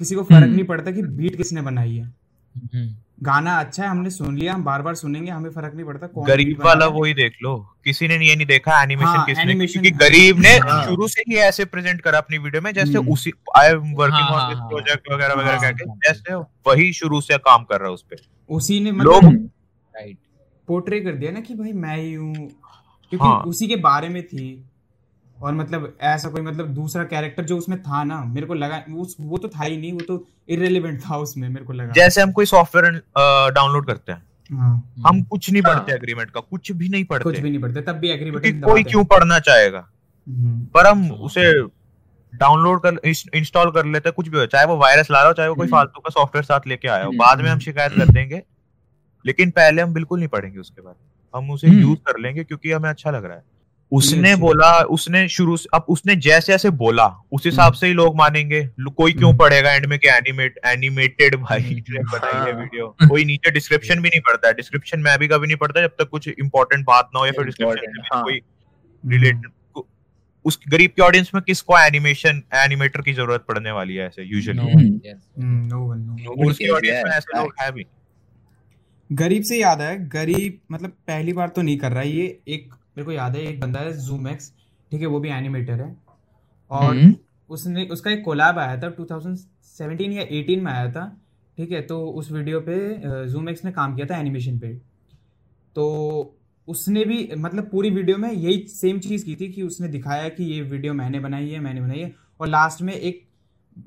किसी 0.00 0.14
को 0.14 0.22
फ़र्क 0.22 0.42
हम्म। 0.42 0.54
नहीं 0.54 0.64
पड़ता 0.64 0.90
कि 0.90 1.02
बीट 1.02 1.36
किसने 1.36 1.62
बनाई 1.62 1.94
है 1.96 2.02
हम्म, 2.04 2.88
गाना 3.22 3.58
अच्छा 3.60 3.82
है 3.82 3.88
हमने 3.88 4.10
सुन 4.10 4.36
लिया 4.38 4.54
हम 4.54 4.64
बार 4.64 4.82
बार 4.82 4.94
सुनेंगे 4.94 5.30
हमें 5.30 5.50
फ़र्क 5.50 5.74
नहीं 5.74 5.84
पड़ता 5.86 6.06
कौन 6.06 6.24
गरीब 6.26 6.62
वाला 6.64 6.84
रहा 6.86 6.94
है। 6.94 7.00
वही 7.00 7.14
देख 7.14 7.36
लो 7.42 7.54
किसी 7.84 8.08
ने 8.08 8.14
ये 8.18 8.34
नहीं 8.36 8.46
देखा 8.46 8.82
एनिमेशन 8.82 9.06
हाँ, 9.08 9.24
किसने 9.26 9.44
animation- 9.44 9.72
क्योंकि 9.72 9.90
गरीब 9.98 10.38
ने 10.40 10.56
हाँ। 10.60 10.82
शुरू 10.84 11.08
से 11.08 11.22
ही 11.28 11.36
ऐसे 11.42 11.64
प्रेजेंट 11.66 12.00
करा 12.00 12.18
अपनी 12.18 12.38
वीडियो 12.38 12.62
में 12.62 12.72
जैसे 12.72 12.98
हम्म। 12.98 13.12
उसी 13.12 13.32
I 13.58 13.68
am 13.68 13.92
working 13.94 14.28
on 14.30 14.48
this. 14.48 14.58
Project 14.68 15.12
वगैरह 15.12 15.34
वगैरह 15.34 15.50
हाँ, 15.50 15.60
कहके 15.62 15.88
हाँ। 15.90 15.96
जैसे 16.06 16.34
वही 16.66 16.92
शुरू 16.92 17.20
से 17.20 17.38
काम 17.40 17.64
कर 17.64 17.80
रहा 17.80 17.88
है 17.88 17.94
उस 17.94 18.04
पे 18.10 18.16
उसी 18.50 18.80
ने 18.80 18.92
मतलब 18.92 19.24
राइट 19.94 20.18
पोर्ट्रे 20.68 21.00
कर 21.00 21.14
दिया 21.14 21.30
ना 21.32 21.40
कि 21.40 21.54
भाई 21.54 21.72
मैं 21.84 21.96
ही 21.96 22.12
हूँ 22.14 22.34
क्योंकि 22.34 23.24
हाँ। 23.24 23.40
उसी 23.44 23.66
के 23.68 23.76
बारे 23.82 24.08
में 24.08 24.22
थी 24.26 24.44
और 25.42 25.54
मतलब 25.54 25.92
ऐसा 26.02 26.28
कोई 26.28 26.42
मतलब 26.42 26.68
दूसरा 26.74 27.04
कैरेक्टर 27.04 27.44
जो 27.44 27.56
उसमें 27.58 27.80
था 27.82 28.02
ना 28.04 28.24
मेरे 28.24 28.46
को 28.46 28.54
लगा 28.54 28.82
उस 28.96 29.16
वो 29.20 29.38
तो 29.38 29.48
था 29.48 29.64
ही 29.64 29.76
नहीं 29.76 29.92
वो 29.92 30.00
तो 30.00 30.24
इरेलीवेंट 30.48 31.00
था 31.00 31.16
उसमें 31.18 31.48
मेरे 31.48 31.64
को 31.64 31.72
लगा। 31.72 31.92
जैसे 31.92 32.20
हम 32.22 32.32
कोई 32.32 32.46
सॉफ्टवेयर 32.46 33.02
डाउनलोड 33.54 33.86
करते 33.86 34.12
हैं 34.12 34.22
हाँ। 34.50 34.92
हम 35.06 35.22
कुछ 35.22 35.50
नहीं 35.50 35.62
हाँ। 35.62 35.74
पढ़ते 35.74 35.92
एग्रीमेंट 35.92 36.30
का 36.30 36.40
कुछ 36.40 36.72
भी 36.72 36.88
नहीं 36.88 37.04
पढ़ते। 37.04 37.24
कुछ 37.24 37.38
भी 37.38 37.50
नहीं 37.50 37.60
पढ़ते 37.60 37.80
तब 37.82 37.96
भी 37.96 38.10
एग्री 38.10 38.30
क्योंकि 38.30 38.52
बटन 38.52 38.66
कोई 38.66 38.82
क्यों 38.84 39.04
पढ़ना 39.04 39.38
चाहेगा? 39.40 39.86
हम्म, 40.26 40.64
पर 40.66 40.86
हम 40.86 41.10
उसे 41.12 41.52
डाउनलोड 42.32 42.80
कर 42.82 42.98
इंस्टॉल 43.34 43.70
कर 43.70 43.86
लेते 43.86 44.08
हैं 44.08 44.14
कुछ 44.16 44.28
भी 44.28 44.38
हो 44.38 44.46
चाहे 44.46 44.66
वो 44.66 44.76
वायरस 44.78 45.10
ला 45.10 45.18
रहा 45.18 45.28
हो 45.28 45.34
चाहे 45.34 45.48
वो 45.48 45.54
कोई 45.54 45.66
हम्म। 45.66 45.76
फालतू 45.76 46.00
का 46.00 46.10
सॉफ्टवेयर 46.10 46.44
साथ 46.44 46.66
लेके 46.66 46.88
आया 46.88 47.04
हो 47.04 47.08
हम्म, 47.08 47.18
बाद 47.18 47.40
में 47.40 47.50
हम। 47.50 47.58
शिकायत 47.58 47.92
कर 47.92 48.12
देंगे 48.12 48.42
लेकिन 49.24 49.50
पहले 49.50 49.82
हम 49.82 49.92
बिल्कुल 49.94 50.18
नहीं 50.18 50.28
पढ़ेंगे 50.28 50.58
उसके 50.58 50.82
बाद 50.82 50.94
हम 51.34 51.50
उसे। 51.50 51.68
यूज़ 51.68 51.98
कर 52.06 52.18
लेंगे 52.20 52.44
क्योंकि 52.44 52.72
हमें 52.72 52.88
अच्छा 52.90 53.10
लग 53.10 53.24
रहा 53.24 53.36
है। 53.36 53.44
उसने 53.92 54.36
बोला 54.36 54.80
उसने 54.80 55.28
शुरू 55.28 55.56
से 55.56 55.68
अब 55.74 55.86
उसने 55.88 56.16
जैसे 56.16 56.52
जैसे 56.52 56.70
बोला 56.70 57.06
उस 57.32 57.46
हिसाब 57.46 57.72
से 57.72 57.86
ही 57.86 57.92
लोग 57.92 58.16
मानेंगे। 58.16 58.68
कोई 58.96 59.12
क्यों 59.12 59.30
हम्म। 59.30 59.38
पढ़ेगा 59.38 59.72
एंड 59.72 59.86
में 59.86 59.98
कि 59.98 60.08
एनिमेट 60.08 60.58
एनिमेटेड 60.66 61.36
भाई 61.36 61.60
हम्म। 61.60 61.74
ने 61.74 61.98
बनाई 61.98 62.46
है। 62.46 62.52
वीडियो 62.52 62.96
कोई 63.08 63.24
नीचे 63.24 63.50
डिस्क्रिप्शन 63.58 63.94
भी 63.94 64.08
नहीं 64.08 64.20
पढ़ता 64.20 64.48
है। 64.48 64.54
डिस्क्रिप्शन 64.54 65.00
मैं 65.00 65.18
भी 65.18 65.28
कभी 65.28 65.46
नहीं 65.46 65.56
पढ़ता 65.56 65.80
जब 65.80 65.88
तक 65.88 66.08
कुछ 66.08 66.28
इंपॉर्टेंट 66.28 66.86
बात 66.86 67.10
ना 67.14 67.20
हो 67.20 67.26
या 67.26 67.32
फिर 67.32 67.44
डिस्क्रिप्शन 67.44 67.92
में 67.98 68.04
हाँ। 68.12 68.22
कोई 68.22 68.40
रिलेटेड 69.08 69.50
उस 70.44 70.60
गरीब 70.68 70.90
के 70.90 71.02
ऑडियंस 71.02 71.30
में 71.34 71.42
किसको 71.42 71.78
एनिमेशन 71.78 72.42
एनिमेटर 72.54 73.00
की 73.00 73.12
ज़रूरत 73.12 73.44
पड़ने 73.48 73.70
वाली 73.70 73.94
है 73.94 74.06
ऐसे 74.06 74.22
usually 74.22 74.60
no 74.60 75.78
one 75.78 75.98
no 75.98 76.24
Nobody 76.24 76.50
उसकी 76.50 76.68
ऑडियंस 76.68 77.04
में 77.04 77.12
ऐसे 77.12 77.38
लोग 77.38 77.54
है 77.60 77.72
भी। 77.72 77.86
गरीब 79.12 79.42
से 79.42 79.60
याद 79.60 79.80
है 79.80 80.08
गरीब 80.08 80.60
मतलब 80.72 80.90
पहली 80.90 81.32
बार 81.32 81.48
तो 81.48 81.62
नहीं 81.62 81.78
कर 81.78 81.90
रहा 81.90 82.00
है 82.00 82.10
ये 82.10 82.38
एक 82.48 82.74
मेरे 82.96 83.04
को 83.04 83.12
याद 83.12 83.36
है 83.36 83.42
एक 83.42 83.60
बंदा 83.60 83.80
है 83.80 83.92
जूमैक्स 83.98 84.52
ठीक 84.92 85.00
है 85.00 85.06
वो 85.06 85.20
भी 85.20 85.28
एनिमेटर 85.30 85.80
है। 85.80 85.96
और 86.70 86.96
हम्म। 86.96 87.14
उसने 87.50 87.84
उसका 87.86 88.10
एक 88.10 88.24
कोलाब 88.24 88.58
आया 88.58 88.76
था 88.82 88.94
2017 88.96 90.12
या 90.12 90.22
18 90.32 90.62
में 90.62 90.70
आया 90.72 90.90
था 90.92 91.04
ठीक 91.58 91.72
है 91.72 91.80
तो 91.82 92.04
उस 92.10 92.30
वीडियो 92.32 92.60
पे 92.60 92.76
जूमैक्स 93.28 93.64
ने 93.64 93.72
काम 93.72 93.94
किया 93.96 94.06
था 94.06 94.18
एनिमेशन 94.18 94.58
पे। 94.58 94.74
तो 95.76 96.38
उसने 96.68 97.04
भी 97.04 97.28
मतलब 97.36 97.68
पूरी 97.70 97.90
वीडियो 97.90 98.16
में 98.18 98.30
यही 98.30 98.66
सेम 98.68 98.98
चीज़ 99.00 99.24
की 99.24 99.34
थी 99.36 99.48
कि 99.52 99.62
उसने 99.62 99.88
दिखाया 99.88 100.28
कि 100.28 100.44
ये 100.44 100.60
वीडियो 100.62 100.94
मैंने 100.94 101.20
बनाई 101.20 101.48
है 101.48 101.60
मैंने 101.60 101.80
बनाई 101.80 101.98
है। 101.98 102.14
और 102.40 102.48
लास्ट 102.48 102.82
में 102.82 102.92
एक 102.92 103.22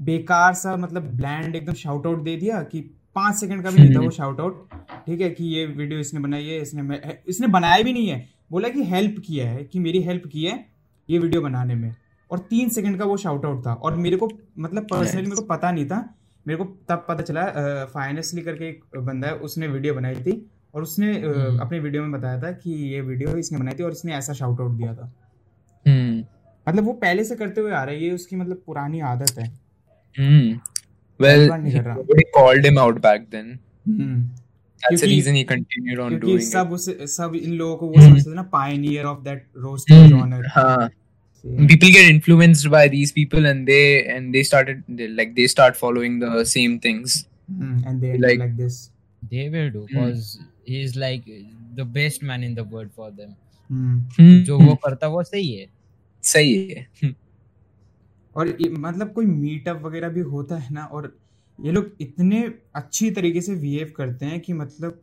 बेकार 0.02 0.54
सा 0.54 0.76
मतलब 0.78 1.04
ब्लैंड 1.16 1.56
एकदम 1.56 1.74
शाउट 1.74 2.06
आउट 2.08 2.24
दे 2.24 2.36
दिया 2.36 2.62
कि 2.64 2.82
पाँच 3.16 3.36
सेकंड 3.36 3.64
का 3.64 3.72
भी 3.72 3.80
नहीं 3.80 3.96
था 3.96 4.00
वो 4.00 4.10
शाउट 4.12 4.40
आउट 4.42 4.70
ठीक 5.06 5.22
है 5.22 5.30
कि 5.30 5.44
ये 5.46 5.66
वीडियो 5.66 6.00
इसने 6.00 6.20
बनाई 6.20 6.46
है 6.46 6.62
इसने 6.62 7.00
इसने 7.28 7.48
बनाया 7.48 7.84
भी 7.84 7.94
नहीं 7.94 8.08
है। 8.08 8.18
बोला 8.52 8.70
कि 8.70 8.84
हेल्प 8.84 9.16
किया 9.26 9.50
है 9.50 9.64
कि 9.64 9.80
मेरी 9.80 10.02
हेल्प 10.02 10.24
की 10.32 10.44
है 10.44 10.66
ये 11.10 11.20
वीडियो 11.20 11.42
बनाने 11.42 11.76
में। 11.76 11.96
और 12.32 12.40
तीन 12.40 12.70
सेकंड 12.70 13.00
का 13.00 13.06
वो 13.06 13.18
शाउट 13.18 13.46
आउट 13.46 13.66
था। 13.66 13.74
और 13.74 13.96
मेरे 13.96 14.18
को 14.18 14.30
मतलब 14.60 14.84
पर्सनली 14.84 15.24
मेरे 15.24 15.36
को 15.36 15.42
पता 15.42 15.72
नहीं 15.72 15.86
था। 15.86 16.16
मेरे 16.48 16.58
को 16.58 16.64
तब 16.90 17.06
पता 17.10 17.24
चला 17.24 17.46
फाइनेंसली 17.86 18.42
करके 18.42 18.70
एक 18.70 18.84
बंदा 18.98 19.28
है 19.28 19.36
उसने 19.36 19.68
वीडियो 19.68 19.94
बनाई 19.94 20.16
थी। 20.16 20.52
और 20.76 20.82
उसने 20.82 21.20
हम्म। 21.20 21.60
अपने 21.60 21.80
वीडियो 21.80 22.04
में 22.04 22.12
बताया 22.12 22.42
था 22.42 22.52
कि 22.52 22.72
ये 22.72 23.02
वीडियो 23.02 23.38
इसने 23.38 23.58
बनाई 23.58 23.74
थी 23.74 23.84
और 23.84 23.92
इसने 23.92 24.14
ऐसा 24.14 24.34
शाउट 24.34 24.62
आउट 24.62 24.72
दिया 24.72 24.96
था। 24.96 25.14
हम्म। 25.88 26.26
मतलब 26.70 26.84
वो 26.84 26.94
पहले 26.94 27.24
से 27.24 27.36
करते 27.36 27.62
हुए 27.62 27.72
आ 27.72 27.84
रहा 27.84 27.96
है 27.96 28.04
ये 28.04 28.12
उसकी 28.12 28.36
मतलब 28.36 28.64
पुरानी 28.66 29.00
आदत 29.00 29.40
है। 29.40 29.60
हम्म। 30.18 30.60
Well 31.22 31.50
hmm, 34.86 34.96
that's 34.96 35.02
the 35.02 35.10
reason 35.12 35.36
he 35.36 35.44
continued 35.52 36.00
on 36.06 36.20
doing 36.20 36.40
it 36.42 36.48
सब 36.52 36.72
उस 36.74 36.86
सब 37.16 37.36
इन 37.36 37.52
लोगों 37.54 37.78
को 37.78 37.88
वो 37.88 38.02
हम्म। 38.02 38.10
समझते 38.10 38.30
थे 38.32 38.36
ना 38.36 38.44
pioneer 38.54 39.06
of 39.06 39.24
that 39.24 39.46
hmm, 39.58 40.08
genre 40.10 40.48
हाँ 40.56 40.90
people 41.70 41.92
get 41.94 42.08
influenced 42.12 42.68
by 42.74 42.84
these 42.92 43.12
people 43.16 43.48
and 43.48 43.68
they 43.72 43.82
and 44.14 44.36
they 44.36 44.42
started 44.52 44.80
they, 45.00 45.08
like 45.18 45.34
they 45.36 45.46
start 45.54 45.76
following 45.82 46.16
the 46.22 46.46
same 46.54 46.78
things 46.86 47.18
and 47.52 48.00
they 48.02 48.14
like- 48.14 48.40
like 48.40 48.56
this 48.58 48.80
they 49.34 49.44
will 49.56 49.70
do 49.76 49.84
Hmm. 49.84 49.92
because 49.92 50.26
he 50.72 50.80
is 50.88 50.96
like 51.04 51.28
the 51.78 51.86
best 52.00 52.24
man 52.32 52.44
in 52.48 52.56
the 52.60 52.66
world 52.74 52.92
for 53.02 53.12
them 53.20 53.36
hmm 53.70 54.00
Hmm, 54.18 54.44
जो 54.46 54.58
वो 54.60 54.76
करता 54.86 55.08
वो 55.16 55.24
सही 55.24 55.54
है 55.54 55.68
सही 56.24 56.56
है 56.72 57.14
और 58.36 58.58
मतलब 58.86 59.12
कोई 59.14 59.26
मीटअप 59.26 59.82
वगैरह 59.86 60.10
भी 60.18 60.22
होता 60.34 60.58
है 60.58 60.74
ना 60.74 60.84
और 60.86 61.08
ये 61.60 61.72
लोग 61.72 61.92
इतने 62.02 62.42
अच्छी 62.76 63.10
तरीके 63.12 63.42
से 63.42 63.56
बिहेव 63.56 63.94
करते 63.98 64.26
हैं 64.26 64.40
कि 64.40 64.54
मतलब 64.54 65.02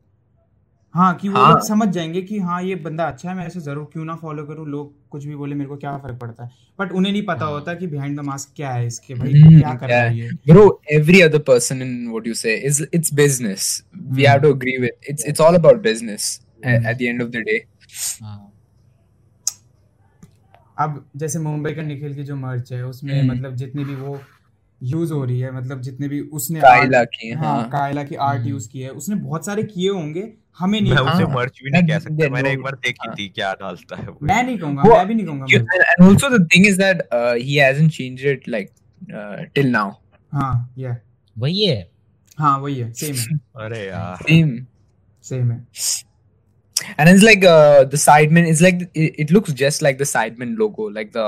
हाँ 0.95 1.15
कि 1.17 1.29
वो 1.29 1.39
हाँ। 1.39 1.51
लोग 1.51 1.61
समझ 1.67 1.89
जाएँगे 1.89 2.21
कि 2.23 2.39
हाँ 2.39 2.63
ये 2.63 2.75
बंदा 2.77 3.05
अच्छा 3.05 3.29
है 3.31 3.35
मैं 3.37 3.47
ऐसे 3.47 3.61
ज़रूर 3.61 3.85
क्यों 3.93 4.05
ना 4.05 4.15
फॉलो 4.17 4.45
करूँ 4.47 4.67
लोग 4.69 4.93
कुछ 5.11 5.25
भी 5.27 5.37
बोले 5.37 5.55
मेरे 5.55 5.69
को 5.69 5.77
क्या 5.77 5.97
फ़र्क 5.99 6.19
पड़ता 6.19 6.45
है 6.45 6.51
बट 6.79 6.93
उन्हें 6.93 7.13
नहीं 7.13 7.23
पता 7.27 7.45
हाँ। 7.45 7.53
होता 7.53 7.75
कि 7.75 7.87
बिहाइंड 7.87 8.19
द 8.19 8.25
मास्क 8.25 8.53
क्या 8.57 8.71
है 8.71 8.87
इसके 8.87 9.15
भाई 9.15 9.33
हम्म, 9.33 9.59
क्या 9.61 9.75
कर 9.75 9.89
रहा 9.89 9.99
है 9.99 10.19
ये 10.19 10.31
bro 10.53 10.67
every 10.97 11.23
other 11.29 11.41
person 11.51 11.83
in 11.87 11.95
what 12.15 12.29
you 12.31 12.35
say 12.43 12.55
is 12.71 12.83
it's 12.99 13.15
business 13.23 13.71
we 13.95 14.25
Hmm. 14.25 14.31
have 14.31 14.43
to 14.43 14.51
agree 14.57 14.77
with 14.85 15.11
it's 15.13 15.29
it's 15.33 15.45
all 15.47 15.59
about 15.61 15.83
business 15.89 16.29
a- 16.65 16.77
Hmm. 16.77 16.91
at 16.93 16.99
the 17.03 17.09
end 17.15 17.27
of 17.27 17.33
the 17.37 17.45
day 17.51 17.59
हाँ 18.23 18.39
अब 20.79 21.05
जैसे 21.17 21.39
मुंबई 21.39 21.73
का 21.75 21.83
निखिल 21.83 22.15
की 22.15 22.23
जो 22.25 22.37
मर्च 22.37 22.73
है 22.73 22.85
उसमें 22.87 23.19
हम्म। 23.21 23.31
मतलब 23.33 23.57
जितनी 23.57 23.85
भी 23.85 23.95
वो 23.95 24.15
यूज़ 24.83 25.13
हो 25.13 25.25
रही 25.25 25.39
है 25.41 25.51
मतलब 25.51 25.81
जितने 25.81 26.09
भी 26.09 26.21
उसने 26.21 26.61
कायला 26.61 27.03
की 27.05 27.31
हाँ 27.31 27.55
हाँ 27.57 27.69
कायला 27.71 28.03
की 28.05 28.15
आर्ट 28.15 28.39
हम्म। 28.39 28.51
यूज़ 28.51 28.69
की 28.69 28.81
है 28.81 28.91
उसने 28.91 29.17
बहुत 29.17 29.47
सारे 29.47 29.63
किए 29.63 29.89
होंगे 29.89 30.33
हमें 30.59 30.81
नहीं 30.81 30.93
मैं। 30.93 31.01
उसे 31.01 31.23
हाँ, 31.23 31.35
मर्च 31.35 31.61
भी 31.65 31.71
नहीं 31.71 31.87
कह 31.89 31.99
सकता 31.99 32.29
मैंने 32.29 32.53
एक 32.53 32.63
बार 32.63 32.75
देखी 32.75 33.07
हाँ। 33.07 33.15
थी 33.19 33.29
क्या 33.29 33.53
डालता 33.53 33.97
है 33.97 34.07
वो 34.07 34.19
मैं 34.23 34.43
नहीं 34.43 34.59
कहूँगा 34.59 34.83
मैं 34.83 35.07
भी 35.09 35.15
नहीं 35.15 35.27
कहूँगा 35.27 36.31
the 36.31 36.45
thing 36.53 36.67
is 36.67 36.79
that 36.79 37.07
uh, 37.13 37.35
he 37.35 37.57
hasn't 37.57 37.93
changed 37.93 38.25
it 38.25 38.49
like 38.49 38.73
uh, 39.15 39.37
till 39.55 39.71
now 39.71 39.89
हाँ 40.33 40.73
या 40.79 40.97
वही 41.37 41.65
है 41.65 41.91
हाँ 42.39 42.59
वही 42.59 42.79
है 42.79 42.93
सेम 42.93 43.17
है 43.17 43.39
अरे 43.65 43.87
यार 43.87 44.25
same 44.31 44.55
सेम 45.25 45.51
है 45.51 45.67
and 46.99 47.09
it's 47.09 47.23
like 47.23 47.45
uh, 47.45 47.85
the 47.85 47.97
sideman 47.97 48.47
it's 48.53 48.61
like 48.61 48.81
it, 48.95 49.15
it 49.25 49.31
looks 49.31 49.53
just 49.55 49.83
like 49.83 49.99
the 49.99 50.09
sideman 50.13 50.57
logo 50.59 50.89
like 50.91 51.13
the 51.13 51.27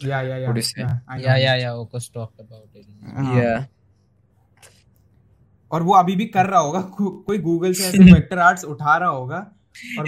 yeah, 0.00 0.22
yeah. 0.22 0.46
What 0.46 0.54
do 0.54 0.58
you 0.58 0.62
say? 0.62 0.80
Yeah, 0.80 1.16
yeah, 1.18 1.36
yeah, 1.36 1.56
yeah. 1.56 1.74
Ocus 1.74 2.12
talked 2.12 2.40
about 2.40 2.68
it. 2.74 2.86
Uh-huh. 3.16 3.36
Yeah. 3.36 3.66
और 5.70 5.82
वो 5.82 5.94
अभी 5.94 6.14
भी 6.16 6.24
कर 6.34 6.46
रहा 6.46 6.60
होगा 6.60 6.80
कोई 6.98 7.38
Google 7.38 7.72
से 7.72 7.84
ऐसे 7.84 8.12
वेक्टर 8.12 8.38
आर्ट्स 8.38 8.64
उठा 8.64 8.96
रहा 8.96 9.08
होगा 9.08 9.46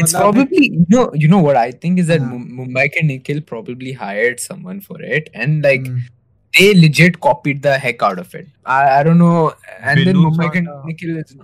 it's 0.01 0.15
probably 0.15 0.67
you 0.67 0.85
know 0.91 1.11
you 1.17 1.29
know 1.29 1.41
what 1.43 1.57
I 1.57 1.73
think 1.85 1.99
is 1.99 2.09
that 2.13 2.23
Mumbai 2.61 2.87
के 2.95 3.03
Nikhil 3.07 3.41
probably 3.49 3.93
hired 4.01 4.39
someone 4.41 4.81
for 4.89 5.05
it 5.15 5.29
and 5.35 5.63
like 5.67 5.89
they 6.55 6.73
legit 6.75 7.17
copied 7.29 7.61
the 7.63 7.79
heck 7.83 8.05
out 8.05 8.19
of 8.21 8.37
it 8.37 8.49
I 8.67 8.89
I 8.89 9.05
don't 9.05 9.17
know 9.17 9.33
and 9.81 10.05
then 10.05 10.17
Mumbai 10.17 10.49
के 10.57 10.61
Nikhil 10.61 11.19
is 11.19 11.37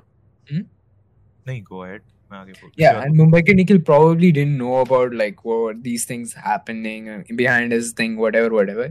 नहीं 0.53 1.63
go 1.63 1.85
ahead 1.85 2.03
में 2.37 2.41
आगे 2.41 2.53
बढ़ 2.53 2.83
या 2.83 2.91
and 3.03 3.17
Mumbai 3.17 3.43
के 3.43 3.55
Nikhil 3.55 3.79
probably 3.83 4.31
didn't 4.33 4.59
know 4.59 4.73
about 4.81 5.15
like 5.15 5.37
what 5.47 5.77
these 5.83 6.09
things 6.11 6.37
happening 6.47 7.37
behind 7.37 7.73
this 7.73 7.93
thing 7.99 8.19
whatever 8.19 8.53
whatever 8.53 8.87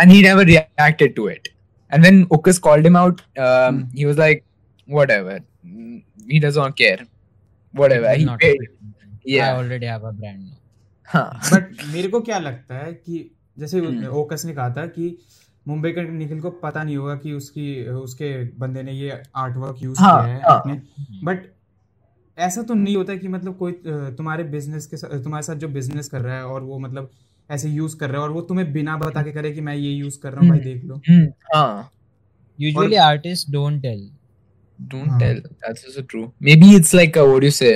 and 0.00 0.12
he 0.12 0.22
never 0.22 0.46
reacted 0.46 1.14
to 1.16 1.28
it 1.28 1.48
and 1.92 2.04
then 2.04 2.26
ओकस 2.32 2.58
called 2.58 2.86
him 2.86 2.96
out 2.96 3.20
he 3.38 4.04
was 4.04 4.18
like 4.18 4.42
whatever 4.88 5.40
he 6.32 6.40
does 6.40 6.58
not 6.58 6.76
care 6.78 7.06
whatever 7.74 8.16
he 8.16 9.34
yeah 9.34 9.46
I 9.46 9.56
already 9.56 9.86
have 9.86 10.06
a 10.06 10.10
brand 10.10 10.40
now 10.40 11.54
but 11.54 11.84
मेरे 11.84 12.08
को 12.08 12.20
क्या 12.20 12.38
लगता 12.38 12.74
है 12.74 12.92
कि 12.94 13.30
जैसे 13.58 14.08
ओकस 14.08 14.44
ने 14.44 14.52
कहा 14.54 14.70
था 14.70 14.86
कि 14.86 15.16
मुंबई 15.66 15.90
के 15.92 16.02
निखिल 16.08 16.40
को 16.40 16.50
पता 16.62 16.82
नहीं 16.82 16.96
होगा 16.96 17.14
कि 17.16 17.32
उसकी 17.32 17.84
उसके 17.88 18.32
बंदे 18.58 18.82
ने 18.82 18.92
ये 18.92 19.22
आर्ट 19.36 19.56
वर्क 19.56 19.82
यूज़ 19.82 19.98
किया 20.00 20.22
है 20.22 20.80
बट 21.24 21.46
ऐसा 22.38 22.62
तो 22.68 22.74
नहीं 22.74 22.96
होता 22.96 23.14
कि 23.16 23.28
मतलब 23.28 23.56
कोई 23.58 23.72
तुम्हारे 24.18 24.44
बिज़नेस 24.54 24.86
के 24.86 24.96
साथ 24.96 25.22
तुम्हारे 25.24 25.42
साथ 25.46 25.56
जो 25.64 25.68
बिज़नेस 25.68 26.08
कर 26.08 26.20
रहा 26.20 26.36
है 26.36 26.46
और 26.46 26.62
वो 26.62 26.78
मतलब 26.78 27.10
ऐसे 27.50 27.68
यूज़ 27.70 27.96
कर 27.98 28.10
रहा 28.10 28.20
है 28.20 28.26
और 28.28 28.32
वो 28.32 28.40
तुम्हें 28.50 28.72
बिना 28.72 28.96
बता 28.98 29.22
के 29.22 29.32
करे 29.32 29.52
कि 29.52 29.60
मैं 29.60 29.74
ये 29.74 29.90
यूज़ 29.92 30.18
कर 30.20 30.32
रहा 30.32 30.40
हूँ 30.40 30.48
भाई 30.50 30.60
देख 30.60 30.84
लो 30.84 31.00
Hmm. 31.08 31.26
Huh. 31.54 31.84
Usually 32.58 32.96
artist 33.06 33.50
don't 33.52 33.80
tell 33.82 34.10
Don't 34.78 35.10
Huh. 35.10 35.18
tell. 35.18 35.36
That's 35.64 35.84
also 35.88 36.02
true. 36.12 36.22
Maybe 36.46 36.68
it's 36.76 36.92
like 36.94 37.16
a, 37.16 37.24
what 37.26 37.42
do 37.42 37.48
you 37.48 37.54
say? 37.56 37.68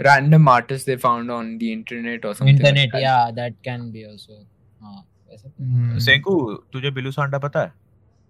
Random 0.00 0.46
artist 0.52 0.86
they 0.90 0.94
found 1.02 1.30
on 1.30 1.50
the 1.62 1.72
internet 1.72 2.24
or 2.24 2.32
something. 2.34 2.48
Internet 2.48 2.84
like 2.84 2.92
that. 2.92 3.02
Yeah 3.02 3.30
that 3.38 3.54
can 3.64 3.90
be 3.92 4.04
also 4.04 4.34
हाँ 4.80 5.04
वैसा 5.30 5.50
हम्म, 5.60 5.98
सेंकू 6.06 6.34
तुझे 6.72 6.90
बिलू 6.98 7.10
सांडा 7.12 7.38
पता 7.38 7.62
है 7.62 7.72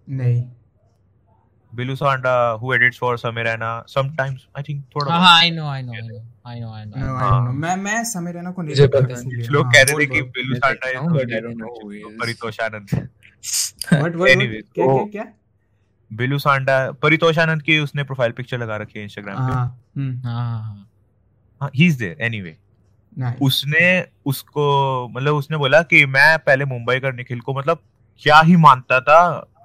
नहीं 0.07 0.41
बिलू 1.71 1.95
सांडा 1.95 2.31
who 2.61 2.73
edits 2.73 2.97
for 2.99 3.17
समीराना 3.17 3.71
sometimes 3.87 4.47
I 4.57 4.63
think 4.63 4.83
थोड़ा 4.95 5.15
हाँ। 5.15 5.35
I 5.39 5.49
know 5.51 5.67
I 5.67 5.81
know 5.81 5.93
I 5.93 6.01
know 6.01 6.19
I 6.47 6.59
know 6.59 6.71
I 6.71 6.85
know 6.85 7.17
I 7.17 7.29
know. 7.31 7.53
मैं 7.55 7.75
मैं 7.75 8.03
समय 8.03 8.31
रैना 8.31 8.51
को 8.51 8.61
नहीं 8.61 8.87
पता 8.87 8.99
लोग 9.51 9.65
हाँ, 9.65 9.73
कह 9.73 9.81
रहे 9.81 9.99
थे 9.99 10.05
कि 10.05 10.21
बिलू 10.21 10.55
सांडा 10.55 10.99
हूँ, 10.99 11.19
I 11.19 11.41
don't 11.41 11.59
know 11.63 11.73
who 11.75 11.91
is. 11.93 12.19
Paritosh 12.21 12.59
Anand 12.59 12.95
what, 13.93 14.15
what? 14.15 14.29
Anyways, 14.29 14.63
क्या 14.75 14.85
वो- 14.85 15.11
क्या 15.11 15.23
क्या 15.23 15.31
बिलू 16.11 16.37
सांडा 16.39 16.79
परितोष 17.01 17.37
आनंद 17.39 17.61
की 17.61 17.79
उसने 17.79 18.03
प्रोफ़ाइल 18.03 18.31
पिक्चर 18.31 18.59
लगा 18.59 18.77
रखी 18.77 18.99
है 18.99 19.03
इंस्टाग्राम 19.05 19.47
पे 19.47 19.51
हाँ 19.51 19.65
हाँ 20.23 20.63
हाँ 20.63 20.87
हाँ 21.61 21.69
he 21.75 21.87
is 21.87 21.97
there 21.99 22.21
anyway 22.21 22.55
nice. 23.13 23.41
उसने 23.41 23.85
उसको 24.25 24.65
मतलब 25.09 25.35
उसने 25.35 25.57
बोला 25.57 25.81
कि 25.83 26.05
मैं 26.07 26.37
पहले 26.39 26.65
मुंबई 26.65 26.99
का 26.99 27.11
निखिल 27.11 27.39
को 27.39 27.53
मतलब 27.53 27.79
क्या 28.21 28.39
ही 28.41 28.55
मानता 28.57 28.99
था 29.01 29.19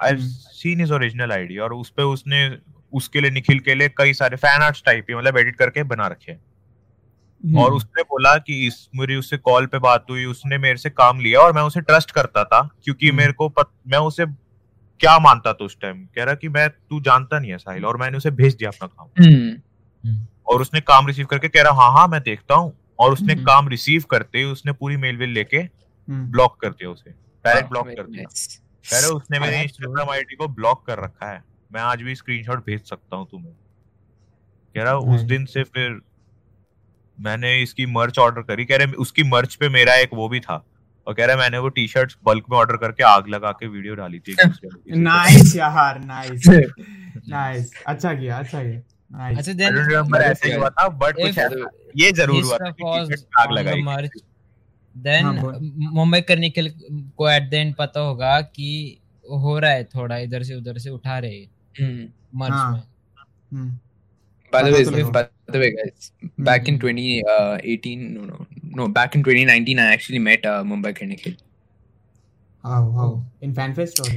आई। 0.04 0.16
सीन 0.18 0.80
इज़ 0.80 0.92
ओरिजिनल 0.92 1.32
आईडी 1.32 1.58
और 1.58 1.73
उस 1.73 1.90
पे 1.90 2.02
उसने 2.02 2.58
उसके 2.92 3.20
लिए 3.20 3.30
निखिल 3.30 3.58
के 3.58 3.75
लिए 3.75 3.88
कई 3.88 4.12
सारे 4.12 4.37
फ़ैन 4.37 4.62
आर्ट्स 4.62 4.82
टाइप 4.87 5.06
ही 5.11 5.16
मतलब 5.16 5.38
एडिट 5.38 5.56
करके 5.56 5.82
बना 5.82 6.06
रखे 6.06 6.32
हैं। 6.32 6.40
हम्म, 7.44 7.58
और 7.58 7.73
उसने 7.73 8.02
बोला 8.02 8.38
कि 8.38 8.66
इस 8.66 8.88
मेरी 8.94 9.16
उससे 9.16 9.37
कॉल 9.37 9.66
पे 9.66 9.78
बात 9.78 10.06
हुई 10.11 10.25
उसने 10.25 10.58
मेरे 10.58 10.76
से 10.76 10.90
काम 10.90 11.20
लिया 11.20 11.40
और 11.40 11.52
मैं 11.52 11.62
उसे 11.62 11.80
ट्रस्ट 11.80 12.11
करता 12.11 12.44
था 12.44 12.68
क्योंकि 12.84 13.08
हम्म। 13.08 13.18
मेरे 13.18 13.32
को 13.32 13.49
पत, 13.49 13.68
मैं 13.87 13.99
उसे 13.99 14.26
क्या 15.00 15.18
मानता 15.18 15.52
था 15.52 15.64
उस 15.64 15.76
टाइम 15.80 16.04
कह 16.04 16.25
रहा 16.25 16.34
कि 16.34 16.49
मैं 16.49 16.70
तू 16.70 17.00
जानता 17.00 17.38
नहीं 17.38 17.50
है 17.50 17.58
साहिल 17.58 17.84
और 17.84 17.96
मैंने 17.96 18.16
उसे 18.16 18.30
भेज 18.30 18.54
दिया 18.54 18.70
अपना 18.70 18.87
काम। 18.87 19.25
Hmm. 19.25 20.26
और 20.46 20.61
उसने 20.61 20.80
काम 20.80 21.06
रिसीव 21.06 21.26
करके 21.26 21.49
कह 21.49 21.62
रहा 21.62 21.73
हाँ 21.73 21.92
हाँ 21.92 22.08
मैं 22.08 22.23
देखता 22.23 22.54
हूँ। 22.54 22.78
और 22.99 23.12
उसने। 23.12 23.34
काम 23.34 23.68
रिसीव 23.68 24.04
करते 24.11 24.38
ही 24.38 24.44
उसने 24.44 24.73
पूरी 24.73 24.96
मेल 24.96 25.16
वेल 25.16 25.28
लेके 25.28 25.68
ब्लॉक 26.11 26.61
कर 26.61 26.68
दिया 26.68 26.90
उसे। 26.90 27.11
डायरेक्ट 27.44 27.68
ब्लॉक 27.68 27.88
कर 27.88 28.06
दिया। 28.06 28.25
रहे 28.92 29.10
उसने 29.10 29.38
मेरे 29.38 29.60
इंस्टाग्राम 29.62 30.10
आईडी 30.10 30.36
को 30.36 30.48
ब्लॉक 30.48 30.84
कर 30.86 30.98
रखा 30.98 31.30
है। 31.30 31.42
मैं 31.70 31.80
आज 31.80 32.02
भी 32.02 32.14
स्क्रीनशॉट 32.14 32.64
भेज 32.66 32.80
सकता 32.80 33.16
हूँ 33.16 33.26
तुम्हें। 33.30 33.52
कह 34.74 34.82
रहा 34.82 34.94
उस 35.14 35.20
दिन 35.22 35.44
से 35.44 35.62
फिर 35.64 36.00
मैंने 37.18 37.60
इसकी 37.62 37.86
मर्च 37.86 38.18
ऑर्डर 38.18 38.42
करी। 38.42 38.64
कह 38.64 38.76
रहे 38.76 38.92
उसकी 38.98 39.22
मर्च 39.22 39.54
पे 39.54 39.68
मेरा 39.68 39.94
एक 39.94 40.14
वो 40.14 40.28
भी 40.28 40.40
था। 40.40 40.64
और 41.06 41.14
कह 41.14 41.26
रहा 41.26 41.36
मैंने 41.36 41.58
वो 41.58 41.68
टी 41.68 41.86
शर्ट 41.88 42.12
बल्क 42.24 42.44
में 42.50 42.56
ऑर्डर 42.58 42.76
करके 42.76 43.02
आग 43.04 43.28
लगा 43.28 43.50
के 43.52 43.66
वीडियो 43.66 43.94
डाली 43.94 44.18
थी। 44.18 44.36
नाइस 44.90 45.54
यार 45.56 45.98
नाइस 46.00 46.46
नाइस 47.28 47.70
अच्छा 47.86 48.14
किया 48.14 48.38
अच्छा 48.38 48.62
किया। 48.62 49.28
अच्छा 49.28 49.52
देन 49.52 50.14
ऐसे 50.16 50.48
ही 50.48 50.54
हुआ 50.54 50.68
था 50.70 50.88
बट 50.88 51.16
कुछ 51.16 51.38
ये 51.96 52.10
ज़रूर 52.12 52.42
हुआ 52.44 52.58
था 52.58 52.70
कि 52.70 53.24
आग 53.40 53.52
लगाई 53.52 53.82
then 54.94 55.24
हाँ, 55.24 55.58
मुंबई 55.92 56.20
करने 56.20 56.50
के 56.50 56.62
को 57.16 57.30
एट 57.30 57.48
द 57.50 57.54
एंड 57.54 57.74
पता 57.74 58.00
होगा 58.00 58.40
कि 58.40 58.98
हो 59.24 59.58
रहा 59.58 59.70
है 59.70 59.84
थोड़ा 59.84 60.18
इधर 60.18 60.42
से 60.42 60.54
उधर 60.54 60.78
से 60.78 60.90
उठा 60.90 61.18
रहे 61.18 61.38
हैं 61.38 61.48
Hmm. 61.80 62.50
हाँ। 62.50 62.72
में। 62.72 62.82
हम्म, 63.52 63.78
By 64.52 64.62
the 64.62 64.70
पता 64.72 64.76
way, 64.76 64.84
तो 64.84 64.90
लगा। 64.90 65.10
by 65.10 65.52
the 65.52 65.60
way, 65.60 65.70
guys, 65.70 66.12
back 66.40 66.68
in 66.68 66.78
2018, 66.78 68.04
no, 68.14 68.26
no, 68.26 68.46
no, 68.76 68.86
back 68.88 69.16
in 69.16 69.24
2019, 69.24 69.78
I 69.78 69.86
actually 69.94 70.20
met 70.20 70.46
uh, 70.46 70.62
Mumbai 70.64 70.94
Ka 70.96 71.06
Nikhil. 71.06 71.34
How 72.64 72.90
how 72.90 73.22
in 73.42 73.54
fan 73.54 73.74
fest 73.74 74.00
और 74.00 74.10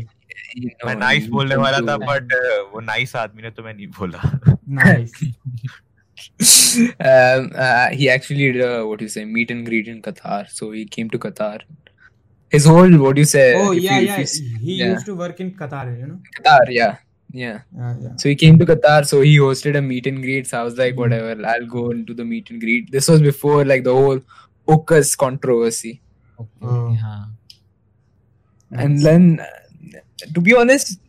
मैं 0.85 0.95
नाइस 0.95 1.27
बोलने 1.27 1.55
वाला 1.55 1.79
था 1.79 1.97
बट 1.97 2.33
वो 2.73 2.79
नाइस 2.79 3.15
आदमी 3.15 3.41
ने 3.41 3.49
तो 3.51 3.63
मैं 3.63 3.73
नहीं 3.73 3.87
बोला। 3.87 4.21
Nice 4.69 5.19
um, 6.99 7.51
uh, 7.55 7.87
he 7.89 8.09
actually 8.09 8.51
did 8.51 8.61
a, 8.65 8.85
what 8.87 8.99
do 8.99 9.05
you 9.05 9.09
say 9.09 9.25
meet 9.25 9.51
and 9.51 9.65
greet 9.65 9.87
in 9.87 10.01
Qatar. 10.01 10.49
So 10.49 10.71
he 10.71 10.85
came 10.85 11.09
to 11.11 11.19
Qatar. 11.19 11.61
His 12.49 12.65
whole 12.65 12.89
what 13.03 13.15
do 13.15 13.21
you 13.21 13.25
say? 13.25 13.53
oh 13.55 13.71
yeah 13.71 13.99
you- 13.99 14.07
yeah 14.07 14.19
you- 14.19 14.57
he 14.59 14.75
yeah. 14.75 14.91
used 14.93 15.05
to 15.05 15.15
work 15.15 15.39
in 15.39 15.51
Qatar 15.51 15.83
you 15.99 16.07
know 16.07 16.19
Qatar, 16.39 16.59
yeah, 16.69 16.97
yeah. 17.31 17.59
yeah 17.77 17.95
yeah 18.01 18.15
So 18.17 18.29
he 18.29 18.35
came 18.35 18.57
to 18.59 18.65
Qatar. 18.65 19.05
So 19.05 19.21
he 19.21 19.37
hosted 19.37 19.75
a 19.77 19.81
meet 19.81 20.07
and 20.07 20.21
greet. 20.21 20.47
So 20.47 20.59
I 20.59 20.63
was 20.63 20.77
like, 20.77 20.93
Mhm. 20.95 20.97
whatever, 20.97 21.45
I'll 21.53 21.65
go 21.77 21.89
into 21.91 22.13
the 22.13 22.25
meet 22.33 22.49
and 22.51 22.61
greet. 22.61 22.91
This 22.91 23.09
was 23.09 23.21
before 23.21 23.63
like 23.65 23.83
the 23.83 23.93
whole 23.93 24.21
Okas 24.67 25.15
controversy. 25.25 26.01
Okay, 26.39 26.67
Oh. 26.75 26.95
हाँ 27.03 27.25
And 28.85 28.99
then, 29.07 29.39
uh, 29.39 29.99
to 30.35 30.41
be 30.41 30.53
honest, 30.61 30.99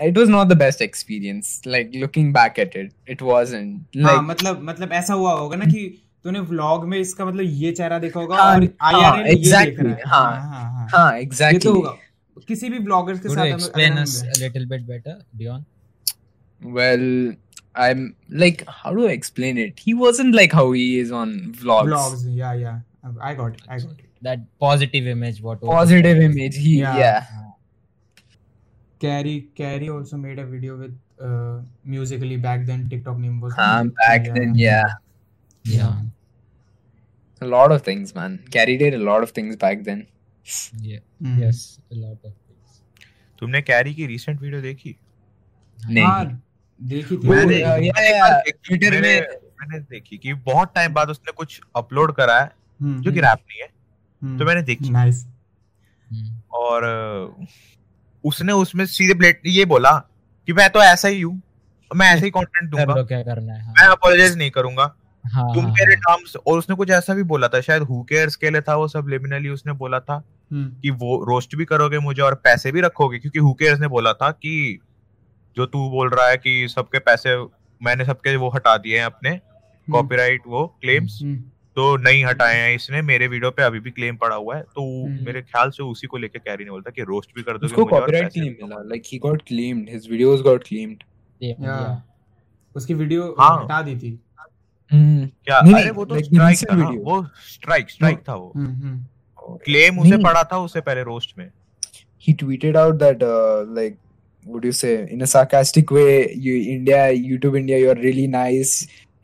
it 0.00 0.16
was 0.16 0.28
not 0.28 0.48
the 0.48 0.56
best 0.56 0.80
experience. 0.80 1.60
Like 1.64 1.90
looking 1.94 2.32
back 2.32 2.58
at 2.58 2.74
it, 2.76 2.92
it 3.06 3.22
wasn't. 3.22 3.80
हाँ 3.96 4.16
Like 4.16 4.26
मतलब 4.30 4.62
मतलब 4.62 4.92
ऐसा 4.92 5.14
हुआ 5.14 5.32
होगा 5.32 5.56
ना 5.56 5.66
कि 5.66 5.86
तूने 6.24 6.40
व्लॉग 6.40 6.84
में 6.88 6.98
इसका 6.98 7.24
मतलब 7.24 7.44
ये 7.62 7.72
चेहरा 7.72 7.98
देखा 7.98 8.20
होगा 8.20 8.36
हाँ, 8.36 8.54
और 8.54 8.64
हाँ, 8.64 8.92
आईआरएल 8.92 9.26
ये 9.26 9.34
देख 9.34 9.44
exactly, 9.44 9.84
रहा 9.84 9.94
है 9.94 10.02
हाँ, 10.06 10.22
हाँ 10.22 10.48
हाँ 10.48 10.70
हाँ 10.72 10.88
हाँ, 10.92 11.18
ये 11.18 11.24
exactly. 11.26 11.62
तो 11.64 11.72
होगा 11.72 11.96
किसी 12.48 12.70
भी 12.70 12.78
ब्लॉगर्स 12.78 13.20
के 13.20 13.28
साथ 13.28 13.52
explain 13.58 13.98
us 14.04 14.16
a 14.22 14.38
little 14.40 14.66
bit 14.74 14.86
better 14.86 15.18
Dion 15.42 15.64
Well, 16.62 17.34
I'm 17.76 18.16
like, 18.30 18.64
how 18.66 18.92
do 18.94 19.06
I 19.06 19.10
explain 19.10 19.58
it? 19.58 19.78
He 19.78 19.92
wasn't 19.92 20.34
like 20.34 20.52
how 20.52 20.72
he 20.72 20.98
is 20.98 21.12
on 21.12 21.34
vlogs. 21.62 21.90
vlogs 21.92 22.26
yeah 22.42 22.54
yeah 22.54 22.78
I 23.20 23.34
got 23.34 23.52
it 23.52 23.62
I 23.68 23.78
got 23.78 23.90
it 23.92 24.06
that 24.22 24.40
positive 24.58 25.06
image 25.06 25.40
what 25.42 25.60
Positive 25.60 26.20
image. 26.28 26.56
He, 26.56 26.78
Yeah. 26.78 26.96
yeah. 26.98 27.24
हाँ, 28.96 29.22
Carrie 29.22 29.48
Carrie 29.56 29.88
also 29.90 30.16
made 30.16 30.38
a 30.38 30.46
video 30.46 30.76
with 30.76 30.94
uh, 31.20 31.62
musically 31.84 32.36
back 32.36 32.66
then 32.66 32.88
TikTok 32.88 33.18
name 33.18 33.40
was 33.40 33.52
Um, 33.58 33.88
back 34.00 34.26
yeah. 34.26 34.34
then, 34.34 34.54
yeah, 34.54 34.94
Yeah. 35.64 36.02
a 37.42 37.46
lot 37.46 37.72
of 37.72 37.82
things, 37.82 38.14
man. 38.14 38.38
Carrie 38.50 38.76
did 38.78 38.94
a 38.94 38.98
lot 38.98 39.22
of 39.22 39.30
things 39.30 39.56
back 39.56 39.84
then. 39.84 40.06
Yeah. 40.80 41.00
Hmm. 41.22 41.38
Yes. 41.38 41.78
A 41.92 41.94
lot 41.94 42.12
of 42.12 42.32
things. 42.32 42.80
तुमने 43.40 43.60
carry 43.62 43.94
की 43.94 44.06
recent 44.06 44.40
video 44.40 44.60
देखी 44.62 44.96
नहीं 45.78 46.04
हाँ 46.04 46.24
देखी 46.80 47.16
थी 47.16 47.28
मैंने 47.28 47.60
uh, 47.62 47.76
yeah, 47.86 48.04
yeah, 48.04 48.52
Twitter 48.68 48.90
मैंने 48.92 49.20
में- 49.20 49.42
मैंने 49.60 49.80
देखी 49.90 50.16
कि 50.18 50.32
बहुत 50.46 50.72
टाइम 50.74 50.92
बाद 50.94 51.10
उसने 51.10 51.32
कुछ 51.36 51.60
अपलोड 51.76 52.12
करा 52.16 52.38
है 52.40 52.46
हम्म, 52.82 53.00
जो 53.02 53.12
कि 53.12 53.18
हम्म, 53.18 53.28
रैप 53.28 53.38
नहीं 53.48 53.60
है 53.62 53.68
हम्म, 54.22 54.38
तो 54.38 54.44
मैंने 54.44 54.62
देखी 54.62 54.92
nice 54.94 55.24
Hmm. 56.10 56.26
और 56.54 56.84
अ, 56.84 57.46
उसने 58.26 58.52
उसमें 58.52 58.84
सीधे 58.86 59.14
ब्लेट 59.14 59.40
ये 59.46 59.64
बोला 59.64 59.92
कि 60.48 60.52
मैं 60.52 60.68
तो 60.70 60.82
ऐसा 60.82 61.08
ही 61.08 61.20
हूँ 61.20 61.40
मैं 61.90 62.06
ऐसे 62.06 62.24
ही 62.24 62.30
कंटेंट 62.30 62.70
दूँगा। 62.70 63.02
क्या 63.02 63.22
करना 63.22 63.52
है 63.52 63.66
मैं 63.66 63.74
हाँ 63.78 63.90
अपोलोजाइज 63.92 64.36
नहीं 64.36 64.50
करूँगा। 64.50 64.94
हाँ 65.24 65.44
तुम 65.54 65.64
हाँ, 65.64 65.72
मेरे 65.72 65.94
हाँ। 65.94 66.16
टर्म्स 66.16 66.36
और 66.36 66.58
उसने 66.58 66.76
कुछ 66.76 66.90
ऐसा 66.90 67.14
भी 67.14 67.22
बोला 67.22 67.48
था 67.48 67.60
शायद 67.60 67.82
हु 67.82 68.02
केयर्स 68.02 68.36
के 68.36 68.50
लिए 68.50 68.60
था 68.60 68.74
वो 68.76 68.88
सब 68.88 69.06
लिमिनली 69.08 69.48
उसने 69.48 69.72
बोला 69.74 70.00
था 70.00 70.14
हम्म, 70.52 70.68
कि 70.80 70.90
वो 70.92 71.24
रोस्ट 71.24 71.56
भी 71.56 71.64
करोगे 71.64 71.98
मुझे 71.98 72.22
और 72.22 72.34
पैसे 72.44 72.72
भी 72.72 72.80
रखोगे 72.80 73.18
क्योंकि 73.18 73.38
हु 73.38 73.52
केयर्स 73.54 73.80
ने 73.80 73.88
बोला 73.88 74.12
था 74.12 74.30
कि 74.32 74.78
जो 75.56 75.66
तू 75.66 75.88
बोल 75.90 76.10
रहा 76.10 76.28
है 76.28 76.36
कि 76.36 76.66
सबके 76.68 76.98
पैसे 76.98 77.36
मैंने 77.80 78.04
सबके 78.04 78.36
वो 78.36 78.48
हटा 78.48 78.76
दिए 78.76 78.98
हैं 78.98 79.04
अपने 79.04 79.38
कॉपीराइट 79.88 80.42
वो 80.46 80.66
क्लेम्स 80.82 81.18
हम्म, 81.22 81.42
तो 81.76 81.96
नहीं 81.96 82.24
हटाए 82.24 82.54
हैं 82.56 82.74
इसने 82.74 83.00
मेरे 83.02 83.26
वीडियो 83.28 83.50
पे 83.50 83.62
अभी 83.62 83.80
भी 83.80 83.90
क्लेम 83.90 84.16
पड़ा 84.16 84.36
हुआ 84.36 84.56
है 84.56 84.62
तो 84.62 84.84
मेरे 85.24 85.42
ख्याल 85.42 85.70
से 85.70 85.82
उसी 85.82 86.06
को 86.06 86.16
लेके 86.16 86.38
कैरी 86.38 86.64
ने 86.64 86.70
बोलता 86.70 86.90
कि 86.90 87.02
रोस्ट 87.02 87.30
भी 87.36 87.42
कर 87.42 87.58
दो 87.58 87.66
उसको 87.66 87.84
कॉपीराइट 87.84 88.32
क्लेम 88.32 88.54
मिला 88.62 88.82
like 88.82 89.02
he 89.06 89.18
got 89.18 89.42
claimed 89.48 89.90
his 89.90 90.08
videos 90.10 90.40
got 90.42 90.64
claimed 90.68 91.02
उसकी 92.76 92.94
वीडियो 92.94 93.34
हाँ। 93.38 93.56
हटा 93.62 93.82
दी 93.82 93.96
थी। 93.96 94.18
क्या? 94.90 95.58
अरे 95.58 95.90
वो 95.90 96.04
तो 96.04 96.22
स्ट्राइक 96.22 96.58
हाँ, 96.70 96.80
था 96.80 96.88
वो 96.88 97.22
स्ट्राइक 97.52 97.90
स्ट्राइक 97.90 98.18
था 98.28 98.34
वो। 98.34 98.52
क्लेम 99.64 99.98
उसे 100.00 100.16
पड़ा 100.24 100.42
था 100.52 100.58
उससे 100.58 100.80
पहले 100.80 101.02
रोस्ट 101.02 101.38
में। 101.38 101.48
ही 102.26 102.32
tweeted 102.32 102.76
out 102.76 102.94
that 103.02 103.18
like 103.76 103.98
would 104.46 104.64
you 104.66 104.72
say 104.78 104.90
in 105.14 105.22
a 105.24 105.26
sarcastic 105.30 105.92
way 105.94 106.10
you 106.42 106.52
india 106.72 106.98
youtube 107.12 107.56
india 107.60 107.78
you 107.78 107.88
are 107.92 107.96
really 108.02 108.26
nice 108.34 108.74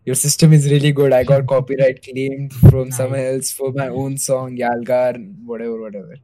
your 0.07 0.15
system 0.17 0.53
is 0.55 0.65
really 0.71 0.91
good 0.93 1.13
I 1.13 1.23
got 1.25 1.45
copyright 1.47 1.99
claimed 2.05 2.53
from 2.61 2.89
Nice. 2.89 2.97
someone 2.97 3.21
else 3.25 3.51
for 3.59 3.69
my 3.75 3.89
own 4.03 4.17
song 4.23 4.57
Yalgar 4.61 5.11
whatever 5.51 5.77
whatever 5.83 6.17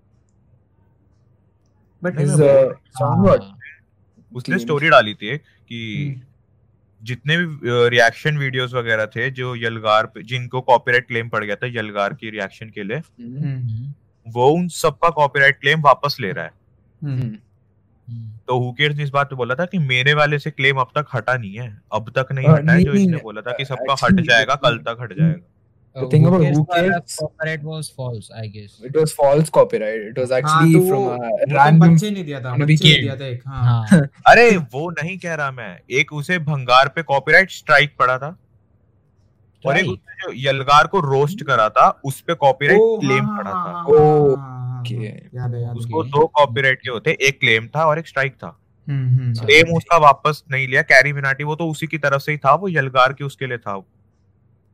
but 2.03 2.19
his 2.23 2.33
uh, 2.41 2.73
song 2.99 3.27
हाँ, 3.27 3.37
उसने. 4.33 4.59
Story 4.59 4.89
डाली 4.91 5.15
थी 5.15 5.37
कि 5.39 5.79
हम्म, 5.99 6.21
जितने 7.01 7.37
भी 7.37 7.89
reaction 7.91 8.39
videos 8.39 8.75
वगैरह 8.75 9.07
थे 9.17 9.31
जो 9.39 9.55
यलगार 9.57 10.07
पे 10.15 10.23
जिनको 10.33 10.61
कॉपीराइट 10.71 11.07
क्लेम 11.09 11.29
पड़ 11.29 11.45
गया 11.45 11.57
था 11.63 11.67
यलगार 11.79 12.15
की 12.21 12.31
रिएक्शन 12.31 12.71
के 12.75 12.83
लिए 12.83 12.99
Hmm. 12.99 13.21
हम्म, 13.21 13.57
हम्म, 13.69 13.93
वो 14.27 14.49
उन 14.55 14.67
सबका 14.77 15.11
कॉपीराइट 15.21 15.61
क्लेम 15.61 15.81
वापस 15.83 16.17
ले 16.21 16.33
रहा 16.33 16.45
है 16.45 16.51
हम्म, 17.03 17.15
Hmm. 17.17 17.23
हम्म। 17.25 17.37
तो 18.49 18.59
हुकेर्स 18.59 18.97
ने 18.97 19.03
इस 19.03 19.11
बात 19.11 19.31
पे 19.31 19.37
बोला 19.37 19.55
था 19.55 19.65
कि 19.65 19.79
मेरे 19.79 20.15
वाले 20.15 20.39
से 20.39 20.51
क्लेम 20.51 20.77
अब 20.77 20.89
तक 20.99 21.07
हटा 21.15 21.37
नहीं 21.37 21.59
है। 21.59 21.81
अब 21.93 22.13
तक 22.19 22.33
नहीं 22.33 22.49
हाँ, 22.49 22.57
हटा 22.57 22.73
है 22.73 22.85
जो 22.85 22.93
इसने 22.93 23.17
बोला 23.17 23.41
था 23.41 23.53
कि 23.53 23.65
सबका 23.65 23.97
हट 24.05 24.21
जाएगा 24.21 24.55
कल 24.55 24.79
तक 24.79 24.97
हट 25.01 25.13
जाएगा। 25.13 25.55
The 25.97 26.07
thing 26.07 26.27
about 26.27 26.43
who 26.43 26.65
cares- 26.65 27.17
copyright 27.23 27.63
was 27.65 27.87
false, 28.01 28.27
I 28.41 28.45
guess. 28.47 28.75
it 28.87 28.97
was 28.97 29.13
false 29.13 29.51
copyright. 29.57 30.03
It 30.13 30.23
was 30.25 30.33
हाँ, 30.33 30.63
actually 30.63 30.89
तो 30.89 30.89
from 30.89 31.15
a 31.15 31.29
तो 31.29 31.57
random 31.57 31.95
बच्चे 31.95 32.11
ने 32.11 32.23
दिया 32.23 32.41
था 32.41 32.55
on 32.55 32.61
बच्चे 32.61 32.97
ने 32.97 33.03
दिया 33.03 33.17
था 33.17 33.27
एक 33.27 33.43
हाँ। 33.47 33.87
हाँ। 33.87 34.01
अरे 34.27 34.57
वो 34.57 34.91
नहीं 34.91 35.19
कह 35.19 35.35
रहा 35.35 35.51
मैं। 35.51 35.81
एक 35.91 36.13
उसे 36.13 36.39
भंगार 36.39 36.89
पे 36.89 37.03
कॉपीराइट 37.03 37.51
स्ट्राइक 37.51 37.97
पड़ा 37.99 38.19
था। 38.19 38.39
और 39.67 39.79
एक? 39.79 39.89
उसने 39.89 40.33
जो 40.33 40.49
यलगार 40.49 40.87
को 40.87 41.01
रोस्ट 41.01 41.43
करा 41.43 41.69
था 41.69 42.01
उस 42.05 42.21
पे 42.21 42.35
कॉपीराइट 42.35 42.81
क्लेम 42.83 43.27
हाँ, 43.27 43.39
पड़ा 43.39 43.51
हाँ, 43.51 43.75
था। 43.75 43.81
हाँ, 44.95 45.01
ओ, 45.01 45.05
हाँ, 45.05 45.11
हाँ, 45.11 45.21
हाँ, 45.21 45.25
okay. 45.25 45.37
याद 45.37 45.55
है 45.55 45.61
याद 45.61 45.71
है। 45.71 45.77
उसको 45.77 46.05
दो 46.05 46.27
कॉपीराइट 46.27 46.79
के 46.79 46.91
होते 46.91 47.19
एक 47.21 47.41
क्लेम 47.41 47.67
था 47.67 47.85
और 47.87 47.99
एक 47.99 48.09
स्ट्राइक 48.09 48.33
था। 48.33 48.61
हम्म, 48.89 49.09
हम्म, 49.09 49.35
क्लेम 49.35 49.77
उसका 49.77 49.97
वापस 49.97 50.45
नहीं 50.51 50.69
लिया 50.69 50.83
कैरी 50.83 51.13
मिनाटी 51.13 51.45
वो 51.45 51.55
तो 51.55 51.69
उसी 51.71 51.87
की 51.87 51.99
तरफ़ 51.99 52.23
से 52.23 52.33
ही 52.33 52.39
था 52.39 52.55
वो 52.55 52.69
यलगार 52.69 53.13
के 53.13 53.25
उसके 53.25 53.47
लिए 53.47 53.59
था। 53.59 53.85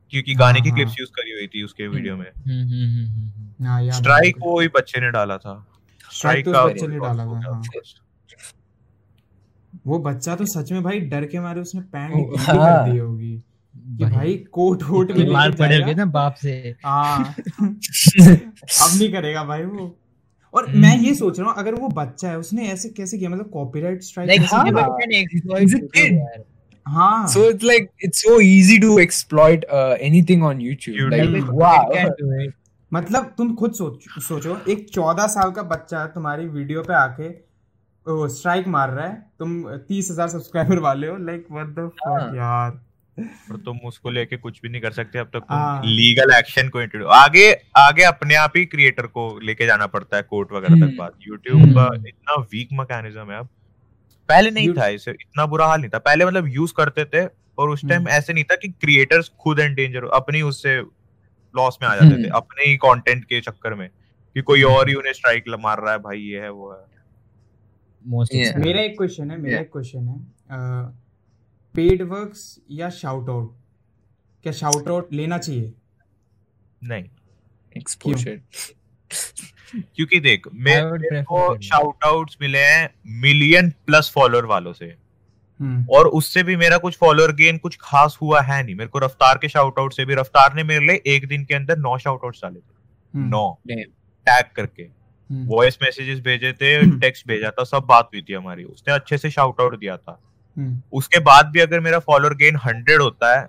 क्योंकि 0.09 0.33
गाने 0.33 0.61
की 0.61 0.69
हाँ, 0.69 0.75
क्लिप्स 0.75 0.91
हाँ। 0.91 0.95
यूज़ 0.99 1.09
करी 1.09 1.31
हुई 1.31 1.47
थी 1.47 1.63
उसके 1.63 1.87
वीडियो 1.87 2.17
में। 2.17 2.25
हम्म, 2.25 2.73
हम्म, 2.73 2.97
हम्म, 2.97 3.07
हम्म, 3.07 3.29
हम्म। 3.29 3.65
हाँ, 3.65 3.83
है, 3.83 3.91
स्ट्राइक 3.91 4.35
वो 4.39 4.59
ही 4.59 4.67
बच्चे 4.67 5.01
ने 5.01 5.11
डाला 5.11 5.37
था। 5.37 5.67
स्ट्राइक 6.11 6.45
तो 6.45 6.53
का 6.53 6.65
बच्चे 6.65 6.87
ने 6.87 6.99
डाला 6.99 7.25
था, 7.25 7.29
हाँ। 7.29 7.63
वो 9.87 9.99
बच्चा 9.99 10.35
तो 10.35 10.45
सच 10.45 10.71
में 10.71 10.83
भाई 10.83 10.99
डर 10.99 11.25
के 11.25 11.39
मारे 11.39 11.61
उसने 11.61 11.81
पैंट 11.81 12.39
हाँ। 12.39 12.85
कर 12.85 12.91
दी 12.91 12.97
होगी 12.97 13.43
कि 13.75 14.05
भाई 14.05 14.35
कोट 14.51 14.83
वोट 14.83 15.11
में 15.11 15.25
बीमार 15.25 15.47
लेके 15.47 15.59
पड़े 15.59 15.69
जाएगा। 15.69 15.85
होगे 15.85 15.95
ना 15.95 16.05
बाप 16.05 16.33
से। 16.33 16.75
हाँ। 16.85 17.35
अब 17.61 18.97
नहीं 18.97 19.11
करेगा 19.11 19.43
भाई 19.43 19.63
वो। 19.63 19.97
और 20.55 20.71
मैं 20.75 20.95
ये 20.97 21.13
सोच 21.15 21.39
रहा 21.39 21.49
हूँ 21.49 21.57
अगर 21.59 21.75
वो 21.75 21.87
बच्चा 21.95 22.29
है 22.29 22.37
उसने 22.39 22.67
ऐसे 22.71 22.89
कैसे 22.89 23.17
किया 23.17 23.29
मतलब 23.29 23.49
कॉपीराइट 23.53 24.01
स्ट्राइक 24.03 24.29
Like, 24.29 24.41
हाँ. 24.51 24.65
यार। 26.11 26.43
हाँ 26.85 27.27
so 27.27 27.43
it's 27.51 27.63
like 27.63 27.87
it's 28.07 28.21
so 28.23 28.33
easy 28.47 28.75
to 28.81 28.89
exploit 29.03 29.63
uh, 29.77 29.95
anything 30.07 30.43
on 30.49 30.59
YouTube 30.65 30.97
YouTube. 30.97 31.31
like 31.33 31.43
Hmm. 31.43 31.55
wow. 31.61 32.51
मतलब 32.91 33.33
तुम 33.37 33.53
खुद 33.55 33.73
सोच 33.73 34.03
सोचो 34.23 34.57
एक 34.71 34.89
चौदह 34.89 35.27
साल 35.27 35.51
का 35.51 35.61
बच्चा 35.71 36.05
तुम्हारी 36.15 36.45
वीडियो 36.47 36.81
पे 36.83 36.93
आके 36.93 37.29
स्ट्राइक 38.35 38.67
मार 38.67 38.89
रहा 38.89 39.05
है 39.07 39.13
तुम 39.39 39.55
तीस 39.87 40.11
हज़ार 40.11 40.27
सब्सक्राइबर 40.29 40.79
वाले 40.79 41.07
हो 41.07 41.15
लाइक 41.25 41.45
व्हाट 41.51 41.67
द। 41.67 41.87
फक 41.99 42.35
यार 42.37 42.71
और 43.19 43.57
तुम 43.57 43.77
उसको 43.85 44.09
लेके 44.09 44.37
कुछ 44.37 44.59
भी 44.61 44.69
नहीं 44.69 44.81
कर 44.81 44.91
सकते 44.91 45.19
अब 45.19 45.27
तक। 45.27 45.39
तुम 45.39 45.87
लीगल 45.89 46.33
एक्शन 46.33 46.69
को 46.69 46.81
इंट्रोड्यूस 46.81 47.11
आगे 47.13 47.51
आगे 47.77 48.03
अपने 48.03 48.35
आप 48.35 48.53
ही 48.57 48.65
क्रिएटर 48.65 49.07
को 49.07 49.39
लेके 49.43 49.65
जाना 49.65 49.87
पड़ता 49.87 50.17
है 50.17 50.23
कोर्ट 50.23 50.51
वगैरह 50.51 50.75
तक 50.75 50.83
हम्म। 50.83 50.97
बात 50.97 51.13
यूट्यूब 51.27 51.75
का 51.75 51.83
हम्म। 51.83 52.07
इतना 52.07 52.35
वीक 52.41 52.69
मैकेनिज्म 52.73 53.31
है 53.31 53.39
अब 53.39 53.49
पहले 54.29 54.51
नहीं 54.51 54.73
था 54.73 54.87
इसे 54.87 55.11
इतना 55.11 55.45
बुरा 55.45 55.65
हाल 55.65 55.79
नहीं 55.79 55.89
था 55.89 55.99
पहले 55.99 56.25
मतलब 56.25 56.47
यूज़ 56.47 56.73
करते 56.77 57.05
थे 57.05 57.25
और 57.57 57.69
उस 57.69 57.81
टाइम 57.89 58.01
हम्म। 58.01 58.09
ऐसे 58.09 58.33
नहीं 58.33 58.43
था 58.43 58.55
कि 58.55 58.67
क्रिएटर्स 58.67 59.31
खुद 59.39 59.59
एंडेंजर 59.59 60.05
अपनी 60.05 60.41
उससे 60.41 60.77
लॉस 61.55 61.77
में 61.81 61.89
आ 61.89 61.95
जाते 61.95 62.23
थे। 62.23 62.27
अपने 62.27 62.63
ही 62.63 62.75
कंटेंट 62.77 63.25
के 63.25 63.41
चक्कर 63.41 63.73
में 63.73 63.89
कि 64.35 64.41
कोई 64.41 64.63
और 64.63 64.89
ही 64.89 64.95
उन्हें 64.95 65.13
स्ट्राइक 65.13 65.43
मार 65.59 65.79
रहा 65.79 65.91
है 65.91 65.99
भाई 65.99 66.19
ये 66.19 66.39
है 66.39 66.49
वो 66.51 66.71
है 66.71 66.95
मेरा 68.57 68.81
एक 68.81 68.97
क्वेश्चन 68.97 69.31
है 69.31 69.37
मेरा 69.37 69.59
एक 69.59 69.71
क्वेश्चन 69.71 70.07
है 70.07 70.19
पेड 71.75 72.01
वर्क्स 72.01 72.59
या 72.71 72.89
शाउट 72.89 73.29
आउट 73.29 73.55
क्या 74.43 74.53
शाउट 74.53 74.87
आउट 74.87 75.13
लेना 75.13 75.37
चाहिए? 75.37 75.73
नहीं। 76.83 77.03
exposure. 77.77 78.39
क्योंकि 79.95 80.19
देख 80.19 80.41
मेरे 80.53 81.23
को 81.23 81.61
शाउट 81.61 81.95
आउट्स 82.05 82.37
मिले 82.41 82.59
हैं 82.59 82.95
मिलियन 83.07 83.69
प्लस 83.69 84.11
फॉलोअर 84.15 84.45
वालों 84.45 84.73
से। 84.73 84.85
हम्म, 85.59 85.85
और 85.91 86.07
उससे 86.07 86.43
भी 86.43 86.55
मेरा 86.55 86.77
कुछ 86.77 86.97
फॉलोअर 86.97 87.31
गेन 87.31 87.57
कुछ 87.57 87.77
खास 87.81 88.17
हुआ 88.21 88.41
है 88.41 88.63
नहीं। 88.63 88.75
मेरे 88.75 88.87
को 88.87 88.99
रफ्तार 88.99 89.37
के 89.37 89.49
शाउट 89.49 89.79
आउट 89.79 89.93
से 89.93 90.05
भी 90.05 90.15
रफ्तार 90.15 90.53
ने 90.53 90.63
मेरे 90.63 90.85
लिए 90.85 91.01
एक 91.07 91.27
दिन 91.27 91.45
के 91.45 91.53
अंदर 91.53 91.77
नौ 91.77 91.97
शाउट 91.97 92.19
आउट 92.23 92.35
डाले 92.35 92.59
थे। 92.59 92.75
हम्म, 93.15 93.29
नौ। 93.29 93.59
टैग 93.67 94.45
करके। 94.55 94.83
हम्म, 94.83 95.45
वॉइस 95.45 95.77
मैसेजेस 95.81 96.19
भेजे 96.19 96.53
थे 96.53 96.99
टेक्स्ट 96.99 97.27
भेजा 97.27 97.49
था 97.49 97.63
सब 97.63 97.79
बात 97.79 98.05
हुई 98.05 98.21
थी 98.21 98.33
हमारी। 98.33 98.63
उसने 98.63 98.93
अच्छे 98.93 99.17
से 99.17 99.31
शाउट 99.31 99.61
आउट 99.61 99.79
दिया 99.79 99.97
था। 99.97 100.11
हम्म, 100.11 100.34
उसके 100.93 101.19
बाद 101.19 101.45
भी 101.45 101.59
अगर 101.59 101.79
मेरा 101.79 101.99
फॉलोअर 101.99 102.33
गेन 102.33 102.55
हंड्रेड 102.55 103.01
होता 103.01 103.39
है 103.39 103.47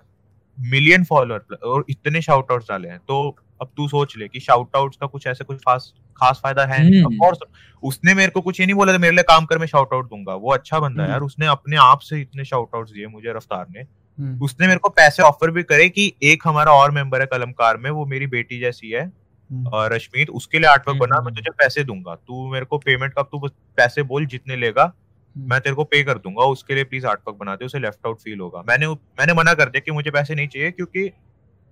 मिलियन 0.59 1.03
फॉलोअर 1.03 1.55
और 1.55 1.85
इतने 1.89 2.21
शाउट 2.21 2.51
आउट 2.51 2.63
डाले 2.63 2.87
हैं 2.87 2.99
तो 2.99 3.35
अब 3.61 3.69
तू 3.77 3.87
सोच 3.87 4.17
ले 4.17 4.27
कि 4.27 4.39
शाउट 4.39 4.75
आउट्स 4.75 4.97
का 4.97 5.07
कुछ 5.07 5.27
ऐसे 5.27 5.43
कुछ 5.43 5.57
खास 5.57 5.93
खास 6.17 6.39
फ़ायदा 6.43 6.65
है? 6.65 6.89
नहीं 6.89 7.03
हम्म। 7.03 7.87
उसने 7.87 8.13
मेरे 8.13 8.31
को 8.31 8.41
कुछ 8.41 8.59
ये 8.59 8.65
नहीं 8.65 8.75
बोला 8.75 8.93
था 8.93 8.97
मेरे 8.97 9.15
लिए 9.15 9.23
काम 9.23 9.45
कर 9.45 9.57
मैं 9.57 9.67
शाउट 9.67 9.93
आउट 9.93 10.09
दूँगा। 10.09 10.35
वो 10.35 10.51
अच्छा 10.51 10.79
बंदा 10.79 11.01
है 11.01 11.07
हम्म। 11.07 11.11
यार 11.11 11.21
उसने 11.21 11.47
अपने 11.47 11.77
आप 11.77 11.99
से 11.99 12.21
इतने 12.21 12.45
शाउट 12.45 12.75
आउट 12.75 12.89
दिए 12.89 13.07
मुझे 13.07 13.33
रफ्तार 13.33 13.65
ने। 13.69 13.79
हम्म, 13.79 14.43
उसने 14.45 14.67
मेरे 14.67 14.79
को 14.79 14.89
पैसे 14.89 15.23
ऑफ़र 15.23 15.51
भी 15.51 15.63
करे 15.63 15.89
कि 15.89 16.13
एक 16.23 16.43
हमारा 16.45 16.71
और 16.71 16.91
मेंबर 16.91 17.21
है 17.21 17.25
कलमकार 17.25 17.77
में 17.77 17.89
वो 17.91 18.05
मेरी 18.05 18.27
बेटी 18.27 18.59
जैसी 18.59 18.89
है 18.89 19.03
हम्म, 19.03 19.67
और 19.67 19.93
रश्मीत 19.93 20.29
उसके 20.29 20.59
लिए 20.59 20.69
आर्टवर्क 20.69 20.97
बना 20.99 21.15
मैं 21.15 21.25
हम्म। 21.25 21.35
तुझे 21.35 21.51
पैसे 21.51 21.83
दूँगा। 21.83 22.15
तू 22.15 22.51
मेरे 22.51 22.65
को 22.65 22.77
पेमेंट 22.77 23.13
का 23.13 23.21
तू 23.21 23.47
पैसे 23.77 24.03
बोल 24.03 24.25
जितने 24.25 24.55
लेगा 24.55 24.83
हम्म, 24.83 25.06
मैं 25.37 25.61
तेरे 25.61 25.75
को 25.75 25.83
पे 25.83 26.03
कर 26.03 26.17
दूँगा 26.17 26.43
उसके 26.43 26.75
लिए 26.75 26.83
प्लीज़ 26.83 27.05
आर्टवर्क 27.07 27.37
बना 27.37 27.55
दे 27.55 27.65
उसे 27.65 27.79
लेफ़्ट 27.79 28.07
आउट 28.07 28.19
फील 28.19 28.39
होगा। 28.39 28.63
मैंने 28.67 28.87
मैंने 28.87 29.33
मना 29.33 29.53
कर 29.53 29.65
दिया 29.65 29.79
कि 29.79 29.91
मुझे 29.91 30.11
पैसे 30.11 30.35
नहीं 30.35 30.47
चाहिए 30.47 30.71
क्योंकि 30.71 31.11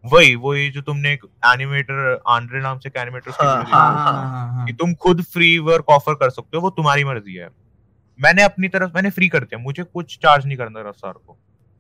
वही 0.05 0.35
वही 0.35 0.69
जो 0.69 0.81
तुमने 0.81 1.13
एक 1.13 1.23
एनिमेटर 1.45 2.21
आंड्रे 2.27 2.61
नाम 2.61 2.79
से 2.79 2.91
एनिमेटर 2.97 3.31
हाँ, 3.31 3.63
हाँ, 3.63 3.93
हाँ, 3.93 4.13
हाँ, 4.13 4.53
हाँ, 4.53 4.65
कि 4.67 4.73
तुम 4.73 4.93
खुद 4.93 5.21
फ्री 5.23 5.59
वर्क 5.59 5.89
ऑफ़र 5.89 6.13
कर 6.13 6.29
सकते 6.29 6.57
हो 6.57 6.63
वो 6.63 6.69
तुम्हारी 6.69 7.03
मर्ज़ी 7.03 7.33
है। 7.33 7.49
मैंने 8.21 8.43
अपनी 8.43 8.67
तरफ़ 8.67 8.91
मैंने 8.95 9.09
फ्री 9.09 9.29
कर 9.29 9.39
दिया 9.39 9.59
मुझे 9.59 9.83
कुछ 9.83 10.19
चार्ज 10.21 10.45
नहीं 10.45 10.57
करना 10.57 10.81
रफ्तार 10.81 11.13
को। 11.13 11.39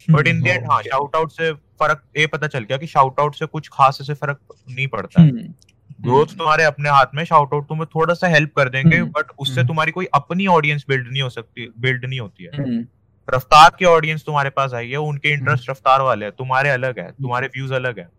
बट 0.09 0.27
इन 0.27 0.41
द 0.41 0.47
हाँ 0.71 0.81
शाउट 0.81 1.15
आउट 1.15 1.31
से 1.31 1.53
फ़र्क 1.53 2.03
ये 2.17 2.27
पता 2.27 2.47
चल 2.47 2.59
गया 2.59 2.77
कि 2.77 2.87
शाउट 2.87 3.19
आउट 3.19 3.35
से 3.35 3.45
कुछ 3.45 3.69
खास 3.73 3.97
ऐसे 4.01 4.13
फ़र्क 4.13 4.39
नहीं 4.69 4.87
पड़ता। 4.87 5.21
है 5.21 5.31
Hmm. 5.31 5.53
ग्रोथ 5.99 6.25
तुम्हारे 6.37 6.63
अपने 6.63 6.89
हाथ 6.89 7.05
में 7.15 7.23
शाउट 7.25 7.53
आउट 7.53 7.67
तुम्हें 7.67 7.85
थोड़ा 7.85 8.13
सा 8.13 8.27
हेल्प 8.27 8.51
कर 8.55 8.69
देंगे 8.69 8.97
हम्म, 8.97 9.09
बट 9.09 9.25
उससे 9.39 9.59
हम्म। 9.61 9.67
तुम्हारी 9.67 9.91
कोई 9.91 10.05
अपनी 10.13 10.47
ऑडियंस 10.47 10.85
बिल्ड 10.89 11.07
नहीं 11.07 11.21
हो 11.21 11.29
सकती 11.29 11.71
बिल्ड 11.79 12.05
नहीं 12.05 12.19
होती 12.19 12.43
है। 12.43 12.51
हम्म, 12.57 12.85
रफ्तार 13.27 13.75
की 13.79 13.85
ऑडियंस 13.85 14.23
तुम्हारे 14.25 14.49
पास 14.49 14.73
आई 14.73 14.89
है 14.89 14.97
उनके 14.97 15.29
इंटरेस्ट 15.29 15.69
रफ्तार 15.69 16.01
वाले 16.01 16.25
हैं 16.25 16.33
तुम्हारे 16.37 16.69
अलग 16.69 16.99
है 16.99 17.09
तुम्हारे 17.11 17.47
व्यूज़ 17.47 17.73
अलग 17.73 17.99
है। 17.99 18.09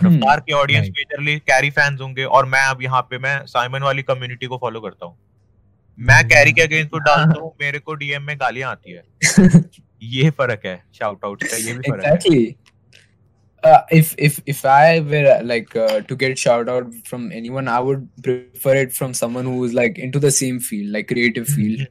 हम्म, 0.00 0.14
रफ्तार 0.16 0.40
की 0.40 0.52
ऑडियंस 0.52 0.88
मेजरली 0.88 1.38
कैरी 1.38 1.70
फैंस 1.70 2.00
होंगे 2.00 2.24
और 2.24 2.46
मैं 2.46 2.64
अब 2.66 2.82
यहाँ 2.82 3.02
पे 3.02 3.18
मैं 3.18 3.46
साइमन 3.46 3.82
वाली 3.82 4.02
कम्युनिटी 4.02 4.46
को 4.46 4.58
फॉलो 4.58 4.80
करता 4.80 5.06
हूँ। 5.06 5.16
मैं 5.98 6.28
कैरी 6.28 6.52
के 6.52 6.62
अगेंस्ट 6.62 6.90
को 6.90 6.98
डालता 6.98 7.40
हूँ 7.40 7.52
मेरे 7.60 7.78
को 7.78 7.94
डीएम 7.94 8.22
में 8.22 8.36
गालियाँ 8.40 8.70
आती 8.70 8.92
है। 8.92 9.04
ये 10.02 10.30
फ़र्क 10.30 10.60
है 10.66 10.82
शाउट 10.94 11.24
आउट 11.24 11.42
का 11.42 11.56
ये 11.56 11.72
भी 11.72 11.90
फ़र्क 11.90 12.04
है. 12.04 12.42
Uh, 13.62 13.80
if 13.92 14.08
if 14.18 14.40
if 14.44 14.60
I 14.66 14.98
were 15.00 15.26
uh, 15.32 15.40
like 15.44 15.74
uh, 15.76 16.00
to 16.02 16.16
get 16.16 16.38
shout 16.38 16.68
out 16.68 16.94
from 17.04 17.30
anyone, 17.32 17.68
I 17.68 17.78
would 17.80 18.08
prefer 18.22 18.74
it 18.76 18.92
from 18.92 19.12
someone 19.14 19.44
who 19.44 19.64
is 19.64 19.74
like 19.74 19.98
into 19.98 20.18
the 20.18 20.32
same 20.32 20.58
field, 20.60 20.90
like 20.90 21.06
creative 21.06 21.46
field, 21.48 21.84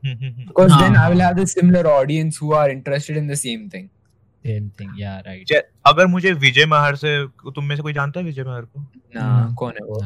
because 0.47 0.73
then 0.79 0.97
I 0.97 1.07
will 1.09 1.19
have 1.19 1.37
the 1.37 1.45
similar 1.47 1.83
audience 1.87 2.37
who 2.37 2.51
are 2.53 2.69
interested 2.69 3.17
in 3.17 3.27
the 3.27 3.37
same 3.43 3.69
thing. 3.69 3.89
Same 4.43 4.67
thing 4.79 4.99
या 4.99 5.17
right 5.25 5.47
जै- 5.47 5.61
अगर 5.85 6.07
मुझे 6.07 6.31
विजय 6.43 6.65
महर 6.65 6.95
से 6.95 7.09
तुम 7.55 7.65
में 7.65 7.75
से 7.75 7.81
कोई 7.81 7.93
जानता 7.93 8.19
है 8.19 8.25
विजय 8.25 8.43
महर 8.43 8.61
को 8.61 8.79
हाँ। 9.17 9.53
कौन 9.57 9.73
है 9.73 9.85
वो? 9.87 10.01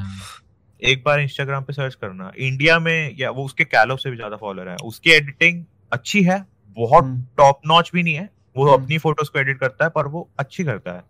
एक 0.82 1.04
बार 1.06 1.20
इंस्टाग्राम 1.20 1.64
पे 1.64 1.74
सर्च 1.74 1.96
करना 1.96 2.32
इंडिया 2.48 2.78
में 2.80 3.16
या 3.20 3.30
वो 3.32 3.46
उसके 3.46 3.64
कैलो 3.66 3.98
से 3.98 4.10
भी 4.10 4.16
ज़्यादा 4.16 4.38
फॉलोअर 4.38 4.70
है 4.70 4.76
उसकी 4.86 5.12
एडिटिंग 5.12 5.64
अच्छी 5.94 6.24
है 6.24 6.40
बहुत 6.78 7.04
हम्म, 7.04 7.22
टॉप 7.38 7.62
नॉच 7.68 7.92
भी 7.94 8.04
नहीं 8.04 8.16
है 8.16 8.30
वो 8.58 8.70
हम्म। 8.70 8.84
अपनी 8.84 8.98
फ़ोटोज़ 8.98 9.30
को 9.32 9.40
एडिट 9.40 9.60
करता 9.60 9.86
है 9.86 9.92
पर 9.96 10.08
वो 10.08 10.30
अच्छी 10.40 10.64
करता 10.64 10.94
है 10.94 11.04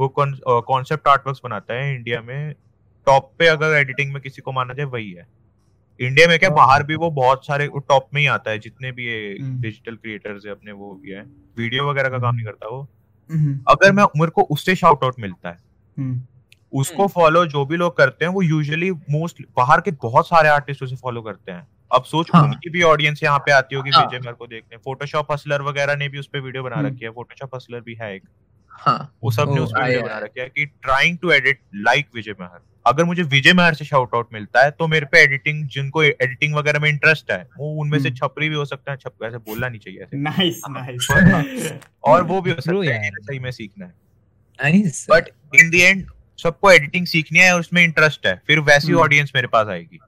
वो 0.00 0.08
कॉन्सेप्ट 0.08 1.08
आर्टवर्क्स 1.08 1.40
बनाता 1.44 1.74
है 1.74 1.94
इंडिया 1.94 2.20
में। 2.20 2.54
टॉप 3.06 3.32
पे 3.38 3.46
अगर 3.46 3.76
एडिटिंग 3.76 4.12
में 4.12 4.22
किसी 4.22 4.42
को 4.42 4.52
माना 4.52 4.74
जाए 4.74 4.86
वही 4.86 5.10
है। 5.10 5.26
इंडिया 6.00 6.28
में 6.28 6.38
क्या 6.38 6.48
हाँ। 6.48 6.56
बाहर 6.56 6.82
भी 6.82 6.96
वो 6.96 7.10
बहुत 7.10 7.46
सारे 7.46 7.68
टॉप 7.78 8.08
में 8.14 8.20
ही 8.20 8.26
आता 8.26 8.50
है 8.50 8.58
जितने 8.58 8.92
भी 8.92 9.06
ये 9.06 9.36
हम्म। 9.40 9.60
डिजिटल 9.60 9.96
क्रिएटर्स 9.96 10.46
है 10.46 10.52
अपने 10.52 10.72
वो 10.72 10.92
भी 10.94 11.10
है। 11.10 11.22
वीडियो 11.58 11.88
वगैरह 11.90 12.08
का 12.08 12.18
काम 12.18 12.34
नहीं 12.34 12.46
करता 12.46 12.68
वो। 12.68 12.80
हम्म, 13.30 13.58
अगर 13.68 13.92
मैं 13.92 14.04
मेरे 14.16 14.30
को 14.30 14.42
उससे 14.42 14.74
शाउट 14.74 15.04
आउट 15.04 15.14
मिलता 15.18 15.48
है। 15.48 15.58
हम्म, 15.98 16.22
उसको 16.72 17.06
फॉलो 17.06 17.44
जो 17.46 17.64
भी 17.66 17.76
लोग 17.76 17.96
करते 17.96 18.24
हैं 18.24 18.32
वो 18.32 18.42
यूजुअली 18.42 18.90
मोस्ट 18.90 19.42
बाहर 19.56 19.80
के 19.80 19.90
बहुत 20.02 20.28
सारे 20.28 20.48
आर्टिस्ट 20.48 20.82
उसे 20.82 20.96
फॉलो 20.96 21.22
करते 21.22 21.52
हैं। 21.52 21.66
अब 21.90 22.04
सोच 22.04 22.30
हाँ। 22.34 22.42
उनकी 22.42 22.70
भी 22.70 22.82
ऑडियंस 22.82 23.22
यहाँ 23.22 23.38
पे 23.38 23.52
आती 23.52 23.76
होगी 23.76 23.90
हाँ। 23.90 24.04
विजय 24.04 24.18
मेरे 24.18 24.32
को 24.32 24.46
देखने। 24.46 24.76
फोटोशॉप 24.76 25.32
हसलर 25.32 25.62
वगैरह 25.62 25.96
ने 25.96 26.08
भी 26.08 26.18
उस 26.18 26.26
पे 26.26 26.40
वीडियो 26.40 26.62
बना 26.62 26.76
हम्म। 26.76 26.86
रखी 26.86 27.04
है। 27.04 27.10
फोटोशॉप 27.10 27.54
हसलर 27.54 27.80
भी 27.80 27.94
है 27.94 28.14
एक। 28.14 28.28
हाँ 28.78 28.98
वो 29.22 29.30
सबने 29.30 29.60
उस 29.60 29.70
पे 29.70 29.80
आया 29.80 29.86
वीडियो 29.86 30.02
बना 30.02 30.18
रखी 30.18 30.40
है 30.40 30.48
कि 30.48 30.66
trying 30.66 31.18
to 31.18 31.30
edit 31.30 31.60
like 31.74 32.06
Vijay 32.14 32.34
Mahar 32.40 32.60
अगर 32.86 33.04
मुझे 33.04 33.22
विजय 33.22 33.52
महर 33.52 33.74
से 33.74 33.84
शाउट 33.84 34.14
आउट 34.14 34.28
मिलता 34.32 34.62
है 34.64 34.70
तो 34.70 34.86
मेरे 34.86 35.06
पे 35.06 35.22
एडिटिंग 35.22 35.66
जिनको 35.68 36.02
एडिटिंग 36.02 36.54
वगैरह 36.54 36.80
में 36.80 36.88
इंटरेस्ट 36.88 37.30
है 37.30 37.46
वो 37.58 37.72
उनमें 37.80 37.98
से 37.98 38.08
हम्म। 38.08 38.18
छपरी 38.18 38.48
भी 38.48 38.56
हो 38.56 38.64
सकता 38.64 38.90
है 38.90 38.96
छप 38.96 39.24
ऐसे 39.24 39.38
बोलना 39.38 39.68
नहीं 39.68 39.80
चाहिए 39.80 40.00
ऐसे 40.00 40.16
नाइस 40.16 40.62
नाइस 40.70 41.72
और 42.04 42.22
वो 42.22 42.40
भी 42.40 42.50
हो 42.50 42.60
सकता 42.60 42.94
है 42.94 43.10
सही 43.10 43.38
में 43.38 43.50
सीखना 43.50 43.86
है 43.86 43.94
nice. 44.58 45.04
But 45.10 45.28
in 45.54 45.70
the 45.70 45.74
end 45.74 46.06
सबको 46.38 46.70
एडिटिंग 46.72 47.06
सीखनी 47.06 47.38
है 47.38 47.52
और 47.54 47.60
उसमें 47.60 47.82
इंटरेस्ट 47.84 48.26
है 48.26 48.40
फिर 48.46 48.60
वैसी 48.60 48.92
हम्म। 48.92 49.00
ऑडियंस 49.00 49.32
मेरे 49.34 49.46
पास 49.46 49.66
आएगी. 49.66 49.98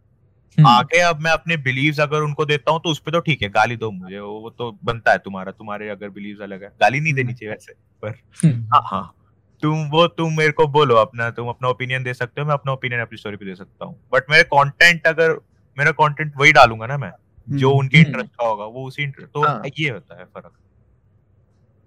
आगे 0.59 1.01
अब 1.01 1.21
मैं 1.21 1.31
अपने 1.31 1.57
बिलीव्स 1.57 2.01
अगर 2.01 2.21
उनको 2.21 2.45
देता 2.45 2.73
हूँ 2.73 2.81
तो 2.85 2.91
उस 2.91 2.99
पे 2.99 3.11
तो 3.11 3.21
ठीक 3.21 3.43
है 3.43 3.49
गाली 3.49 3.77
दो 3.77 3.91
मुझे 3.91 4.19
वो 4.19 4.41
वो 4.41 4.51
तो 4.51 4.71
बनता 4.85 5.13
है 5.13 5.19
तुम्हारा 5.19 5.53
तुम्हारे 5.53 5.89
अगर 5.89 6.09
बिलीव्स 6.09 6.41
अलग 6.41 6.63
है 6.63 6.69
गाली 6.81 7.01
नहीं 7.01 7.13
देनी 7.15 7.33
चाहिए 7.33 7.51
वैसे 7.51 7.73
पर 8.03 8.15
हम्म। 8.45 8.63
हाँ 8.75 8.83
हाँ 8.85 9.15
तुम 9.63 9.85
वो 9.89 10.07
तुम 10.09 10.37
मेरे 10.37 10.53
को 10.53 10.67
बोलो 10.67 10.95
अपना 10.97 11.31
तुम 11.31 11.49
अपना 11.49 11.69
ओपिनियन 11.69 12.03
दे 12.03 12.15
सकते 12.15 12.41
हो 12.41 12.47
मैं 12.47 12.55
अपना 12.55 12.73
ओपिनियन 12.73 13.01
अपनी 13.01 13.19
स्टोरी 13.19 13.37
पे 13.37 13.45
दे 13.45 13.55
सकता 13.55 13.85
हूँ 13.85 13.97
बट 14.13 14.31
मेरे 14.31 14.43
कंटेंट 14.45 15.07
अगर 15.07 15.39
मेरा 15.77 15.91
कंटेंट 15.91 16.33
वही 16.37 16.53
डालूँगा 16.53 16.87
ना 16.87 16.99
मैं 16.99 17.13
जो 17.49 17.71
उनके 17.71 17.99
हम्म। 17.99 18.07
इंटरेस्ट 18.07 18.31
का 18.31 18.47
होगा 18.47 18.65
वो 18.65 18.87
उसी 18.87 19.07
interest- 19.07 19.33
तो 19.35 19.43
हाँ। 19.43 19.63
ये 19.79 19.91
होता 19.91 20.19
है 20.19 20.25
फ़र्क 20.25 20.53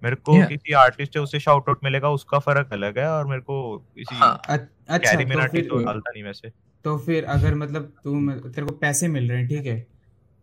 मेरे 0.02 0.16
को 0.16 0.32
Yeah. 0.32 0.48
किसी 0.48 0.72
आर्टिस्ट 0.72 1.16
है 1.16 1.22
उसे 1.22 1.38
शाउट 1.40 1.68
आउट 1.68 1.84
मिलेगा 1.84 2.08
उसका 2.10 2.38
फ़र्क 2.38 2.72
अलग 2.72 2.98
है 2.98 3.08
और 3.10 3.26
मेरे 3.26 3.40
को 3.40 3.56
किसी 3.78 4.16
हाँ 4.16 4.40
अच्छा 4.48 4.96
कैरी 4.98 5.24
तो 5.24 5.46
फिर 5.48 5.68
तो 5.68 5.78
डालता 5.84 6.10
नहीं 6.10 6.24
वैसे 6.24 6.48
तो 6.84 6.96
फिर 6.98 7.24
अगर 7.24 7.54
मतलब 7.54 7.92
तू 8.04 8.30
तेरे 8.30 8.66
को 8.66 8.72
पैसे 8.72 9.08
मिल 9.08 9.28
रहे 9.30 9.38
हैं 9.38 9.48
ठीक 9.48 9.66
है? 9.66 9.78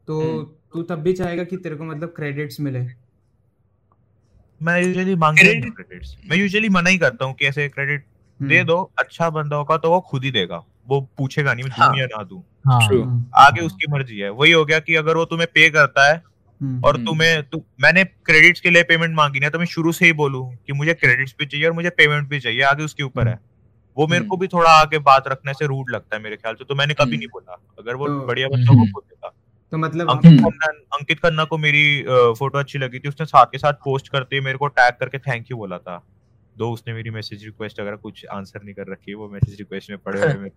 तो 0.07 0.19
हम्म। 0.21 0.43
तू 0.73 0.81
तब 0.83 1.01
भी 1.01 1.13
चाहेगा 1.13 1.43
कि 1.43 1.57
तेरे 1.57 1.75
को 1.75 1.83
मतलब 1.83 2.13
क्रेडिट्स 2.15 2.59
मिले? 2.59 2.79
मैं 4.61 4.81
यूजुअली 4.83 5.15
माँगता 5.15 5.47
हूँ 5.47 5.71
क्रेडिट्स 5.71 6.15
मैं 6.31 6.37
यूजुअली 6.37 6.69
मना 6.69 6.89
ही 6.89 6.97
करता 6.97 7.25
हूँ 7.25 7.33
कि 7.33 7.45
ऐसे 7.45 7.67
क्रेडिट 7.69 8.05
हम्म, 8.39 8.49
दे 8.49 8.63
दो 8.63 8.91
अच्छा 8.99 9.29
बंदा 9.29 9.55
होगा 9.55 9.77
तो 9.77 9.89
वो 9.89 9.99
खुद 10.01 10.23
ही 10.23 10.31
देगा। 10.31 10.63
वो 10.87 10.99
पूछेगा 11.17 11.53
नहीं 11.53 11.63
मैं 11.63 11.71
हाँ। 11.71 11.89
दूँ 11.89 11.99
या 11.99 12.05
ना 12.05 12.23
दूँ। 12.23 12.41
हाँ. 12.65 12.79
हम्म, 12.81 13.25
आगे 13.35 13.61
उसकी 13.61 13.91
मर्ज़ी 13.91 14.17
है। 14.17 14.29
वही 14.29 14.51
हो 14.51 14.65
गया 14.65 14.79
कि 14.79 14.95
अगर 14.95 15.17
वो 15.17 15.25
तुम्हें 15.25 15.47
पे 15.53 15.69
करता 15.69 16.07
है 16.09 16.23
और। 16.85 16.97
तुम्हें 16.97 17.43
तु, 17.43 17.61
मैंने 17.81 18.03
क्रेडिट्स 18.03 18.61
के 18.61 18.69
लिए 18.69 18.83
पेमेंट 18.83 19.15
मांगी 19.15 19.39
ना 19.39 19.49
तो 19.49 19.59
मैं 19.59 19.65
शुरू 19.65 19.91
से 19.91 20.05
ही 20.05 20.13
बोलूँ 20.13 20.55
कि 20.67 20.73
मुझे 20.73 20.93
क्रेडिट्स 20.93 21.35
भी 21.39 21.45
चाहिए 21.45 21.65
और 21.65 21.73
मुझे 21.73 21.89
पेमेंट 21.89 22.27
भी 22.29 22.39
चाहिए 22.39 22.61
आगे 22.61 22.83
उसके 22.83 23.03
ऊपर 23.03 23.27
है। 23.27 23.39
वो 23.97 24.07
मेरे 24.07 24.19
हम्म। 24.19 24.29
को 24.29 24.37
भी 24.37 24.47
थोड़ा 24.47 24.71
आगे 24.71 24.99
बात 25.01 25.27
रखने 25.27 25.53
से 25.53 25.65
रूड 25.67 25.89
लगता 25.91 26.15
है 26.15 26.21
मेरे 26.23 26.35
ख्याल 26.37 26.55
से 26.55 26.65
तो 26.65 26.75
मैंने 26.75 26.93
कभी 26.93 27.03
हम्म। 27.03 27.17
नहीं 27.17 27.27
बोला 27.29 27.57
अगर 27.79 27.95
वो 27.95 28.07
तो- 28.07 28.27
बढ़िया 28.27 28.47
बच्चा 28.47 28.65
को 28.65 28.73
हम्म। 28.73 28.91
बोल 28.91 29.03
देगा 29.03 29.33
तो 29.73 29.77
मतलब 29.77 30.09
अंकित 30.09 30.31
हम्म। 30.31 30.43
खन्ना 30.43 30.67
अंकित 30.95 31.19
खन्ना 31.19 31.43
को 31.45 31.57
मेरी 31.59 31.83
फ़ोटो 32.37 32.59
अच्छी 32.59 32.79
लगी 32.79 32.99
थी 32.99 33.09
उसने 33.09 33.25
साथ 33.25 33.45
के 33.45 33.57
साथ 33.57 33.73
पोस्ट 33.83 34.09
करते 34.09 34.41
मेरे 34.41 34.57
को 34.57 34.67
टैग 34.69 34.93
करके 34.99 35.19
थैंक 35.21 35.51
यू 35.51 35.57
बोला 35.57 35.77
था 35.79 36.01
दो 36.55 36.71
उसने 36.71 36.93
मेरी 36.93 37.09
मैसेज 37.09 37.43
रिक्वेस्ट 37.45 37.79
अगर 37.79 37.95
कुछ 37.97 38.25
आंसर 38.31 38.63
नहीं 38.63 38.73
कर 38.73 38.91
रखी 38.91 39.13
वो 39.13 39.29
मैसेज 39.29 39.57
रिक्वेस्ट 39.57 39.89
में 39.89 39.99
पड़े 39.99 40.21
हुए 40.21 40.49